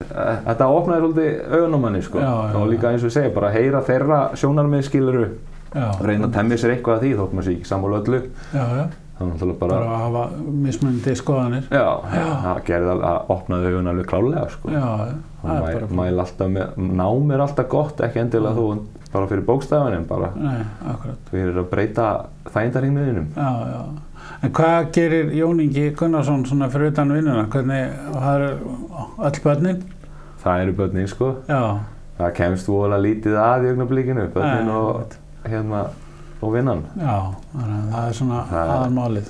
þetta 0.08 0.68
opnaði 0.72 1.04
svolítið 1.04 1.58
augunum 1.58 1.84
manni 1.84 2.02
sko. 2.06 2.22
Og 2.22 2.70
líka 2.72 2.92
eins 2.94 3.04
og 3.04 3.12
ég 3.12 3.16
segja, 3.18 3.34
bara 3.36 3.52
heyra 3.54 3.84
þeirra 3.86 4.20
sjónarmið 4.40 4.86
skiluru, 4.88 5.26
reyna 6.04 6.30
að 6.30 6.38
temja 6.38 6.60
sér 6.62 6.76
eitthvað 6.76 6.98
að 6.98 7.04
því 7.04 7.12
þótt 7.20 7.36
maður 7.36 7.48
sé 7.48 7.56
ekki 7.58 7.70
sammála 7.72 8.00
öllu. 8.02 8.22
Já, 8.54 8.64
já, 8.80 8.86
það 9.18 9.24
er 9.26 9.32
náttúrulega 9.32 9.60
bara, 9.60 9.78
bara 9.80 9.96
að 9.96 10.04
hafa 10.04 10.52
mismunandi 10.68 11.16
skoðanir. 11.18 11.64
já, 11.72 11.86
Já. 12.14 12.26
það 12.44 12.62
gerði 12.68 12.92
al- 12.94 13.06
að 13.12 13.32
opnaði 13.38 13.72
augun 13.74 13.88
alveg 13.94 14.06
klálega 14.12 14.50
sko 14.54 14.70
Já, 14.72 14.84
já, 14.84 15.16
það 15.42 15.56
er 15.56 15.62
Mæ, 15.62 15.74
bara... 15.74 15.88
mæl 16.02 16.20
alltaf 16.26 16.52
með, 16.54 16.78
nám 17.02 17.32
er 17.32 17.44
alltaf 17.48 17.68
gott 17.72 18.02
ekki 18.08 18.22
endilega 18.24 18.56
þú 18.60 18.68
bara 19.14 19.28
fyrir 19.32 19.46
bókstafin 19.48 19.96
en 19.98 20.06
bara 20.10 20.30
Nei, 20.36 20.62
akkurat. 20.94 21.20
fyrir 21.32 21.58
að 21.64 21.70
breyta 21.72 22.08
þægindarhingmiðinum 22.54 23.28
Já, 23.36 23.52
já. 23.74 23.82
En 24.44 24.52
hvað 24.54 24.90
gerir 24.94 25.30
Jón 25.34 25.62
Ingi 25.64 25.86
Gunnarsson 25.98 26.44
svona 26.46 26.68
fyrir 26.70 26.92
utan 26.92 27.10
vinnuna? 27.16 27.46
Hvernig, 27.50 27.94
það 28.14 28.42
er 28.42 28.58
öll 29.30 29.40
börnin? 29.44 29.80
það 30.44 30.62
eru 30.66 30.74
börnin 30.78 31.08
sko 31.10 31.30
Já. 31.48 31.62
það 32.20 32.34
kemst 32.38 32.68
vola 32.70 33.00
lítið 33.02 33.38
að 33.42 33.66
í 33.66 33.72
augnablikinu 33.72 34.28
börnin 34.36 34.70
og 34.76 35.16
hérna 35.48 35.86
og 36.42 36.56
vinnan. 36.56 36.82
Já, 37.00 37.18
það 37.58 38.00
er 38.02 38.18
svona 38.18 38.42
Það 38.52 38.74
aðalmálið. 38.78 39.30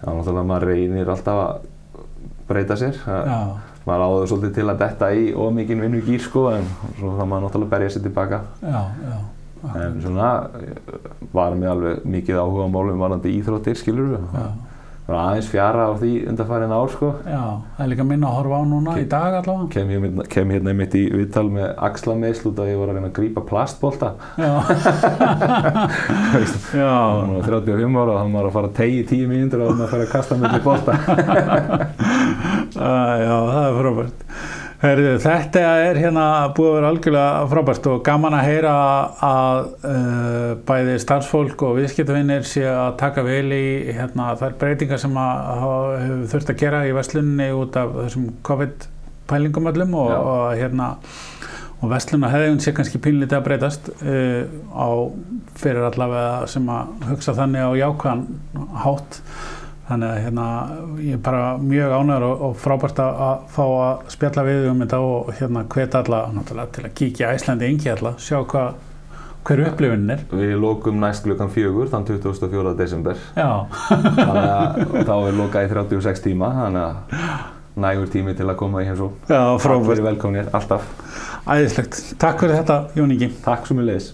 Já, 0.00 0.06
náttúrulega 0.06 0.46
maður 0.52 0.70
reynir 0.70 1.10
alltaf 1.14 1.42
að 1.42 1.66
breyta 2.48 2.78
sér. 2.80 3.02
Já, 3.06 3.40
maður 3.86 4.06
áður 4.06 4.30
svolítið 4.32 4.56
til 4.58 4.68
að 4.68 4.80
detta 4.84 5.10
í 5.16 5.26
og 5.34 5.52
mikinn 5.56 5.84
vinnu 5.84 6.00
gýr 6.06 6.24
sko 6.24 6.46
en 6.54 6.66
svo 6.98 7.12
það 7.18 7.26
maður 7.26 7.46
náttúrulega 7.46 7.74
berja 7.76 7.92
sér 7.96 8.08
tilbaka. 8.08 8.42
Já, 8.64 8.80
já 9.04 9.18
en 9.62 10.00
svona 10.02 10.50
eh, 10.56 10.76
var 11.32 11.54
mér 11.54 11.74
alveg 11.74 12.04
mikið 12.08 12.40
áhuga 12.40 12.66
á 12.66 12.70
málum 12.72 13.00
varandi 13.00 13.32
íþróttir 13.36 13.76
skilur 13.78 14.14
við 14.14 14.22
já, 14.32 14.46
aðeins 15.08 15.48
fjara 15.50 15.86
á 15.90 15.92
því 15.98 16.10
undarfærin 16.30 16.70
ár 16.76 16.90
sko. 16.92 17.08
Já, 17.26 17.40
það 17.76 17.84
er 17.84 17.88
líka 17.90 18.04
minna 18.06 18.28
að 18.28 18.36
horfa 18.36 18.58
á 18.60 18.64
núna 18.70 18.92
í 19.00 19.06
dag 19.10 19.34
allavega. 19.40 19.68
kem, 19.72 19.88
ég, 19.90 20.04
hérna- 20.04 20.26
kem 20.30 20.52
hérna 20.54 20.74
mitt 20.76 20.94
í 20.94 21.02
viðtal 21.10 21.48
með 21.50 21.72
axlameðsl 21.88 22.48
út 22.52 22.60
að 22.62 22.70
ég 22.70 22.78
var 22.78 22.92
að 22.92 22.94
reyna 23.00 23.10
að 23.10 23.16
grípa 23.18 23.42
plastbolta. 23.48 24.12
Já. 24.38 24.52
Já, 26.80 26.94
hann 26.94 27.34
var 27.34 27.42
35 27.48 27.98
ára 27.98 28.14
og 28.14 28.20
hann 28.20 28.32
var 28.38 28.44
að 28.46 28.54
fara 28.54 28.70
að 28.70 28.78
tegi 28.78 29.02
10 29.10 29.26
mínútur 29.32 29.64
og 29.64 29.72
hann 29.72 29.84
að 29.86 29.92
fara 29.96 30.06
að 30.06 30.14
kasta 30.14 30.38
með 30.38 30.62
bolta. 30.68 30.92
Æ, 32.70 32.92
já, 33.26 33.34
það 33.50 33.64
er 33.66 33.78
frábært 33.80 34.18
Herðu, 34.80 35.18
þetta 35.20 35.60
er 35.84 35.98
hérna 36.00 36.22
búið 36.56 36.70
að 36.70 36.76
vera 36.78 36.90
algjörlega 36.94 37.48
frábært 37.50 37.88
og 37.90 37.98
gaman 38.06 38.36
að 38.38 38.46
heyra 38.46 38.70
að 39.26 39.58
uh, 39.84 40.52
bæði 40.70 40.94
starfsfólk 41.02 41.64
og 41.68 41.74
viðskiptavinnir 41.76 42.46
sé 42.48 42.62
að 42.64 42.94
taka 43.02 43.24
vel 43.26 43.52
í 43.52 43.66
hérna, 43.92 44.30
þær 44.40 44.56
breytingar 44.62 45.02
sem 45.02 45.18
hefur 45.20 46.24
þurft 46.32 46.54
að 46.54 46.58
gera 46.64 46.80
í 46.88 46.94
vestlunni 46.96 47.50
út 47.58 47.76
af 47.76 47.92
þessum 47.98 48.30
COVID-pælingum 48.48 49.68
öllum 49.68 49.94
og, 50.00 50.14
og 50.16 50.56
hérna 50.56 50.94
og 51.80 51.92
vestluna 51.92 52.32
hefðin 52.32 52.64
sé 52.64 52.72
kannski 52.76 53.02
pínlítið 53.04 53.36
að 53.36 53.46
breytast 53.50 53.92
uh, 54.00 54.48
á 54.72 54.88
fyrir 55.60 55.90
allavega 55.90 56.48
sem 56.48 56.72
að 56.72 57.08
hugsa 57.12 57.36
þannig 57.36 57.68
á 57.68 57.70
jákvæðan 57.84 58.24
hátt 58.86 59.20
þannig 59.90 60.10
að 60.10 60.20
hérna, 60.24 60.44
ég 61.02 61.16
er 61.16 61.22
bara 61.24 61.42
mjög 61.58 61.94
ánægur 61.96 62.26
og, 62.28 62.44
og 62.46 62.60
frábært 62.62 63.00
að, 63.02 63.22
að 63.26 63.48
fá 63.56 63.64
að 63.66 64.12
spjalla 64.14 64.44
við 64.46 64.68
um 64.70 64.84
þetta 64.84 65.00
og 65.06 65.32
hérna 65.40 65.64
hvet 65.74 65.96
alla 66.00 66.20
náttúrulega 66.36 66.76
til 66.76 66.86
að 66.86 66.94
kíkja 67.00 67.32
Æslandi 67.34 67.70
yngi 67.72 67.92
alla, 67.94 68.14
sjá 68.22 68.38
hvað 68.40 68.78
hver 69.48 69.62
upplifunin 69.70 70.14
er. 70.14 70.24
Við 70.36 70.52
lókum 70.60 71.00
næst 71.00 71.24
klukkan 71.24 71.50
fjögur 71.50 71.88
þann 71.90 72.06
24. 72.06 72.74
desember. 72.78 73.22
Já, 73.34 73.50
þannig 73.88 74.52
að 74.52 75.08
þá 75.08 75.14
er 75.16 75.38
lokað 75.40 75.66
í 75.66 75.72
36 75.72 76.24
tíma 76.28 76.52
þannig 76.58 76.84
að 76.84 77.18
nægur 77.80 78.10
tími 78.12 78.36
til 78.36 78.48
að 78.50 78.58
koma 78.60 78.82
í 78.82 78.88
heimsó 78.88 79.12
já 79.30 79.38
allir 79.40 79.62
frábært, 79.64 80.04
velkomnir, 80.04 80.50
alltaf. 80.54 80.86
Æðislegt. 81.48 82.02
Takk 82.20 82.42
fyrir 82.44 82.60
þetta 82.60 82.82
Jón 82.98 83.14
Ingi. 83.16 83.32
Takk 83.44 83.66
sem 83.66 83.80
við 83.80 83.92
leiðis 83.92 84.10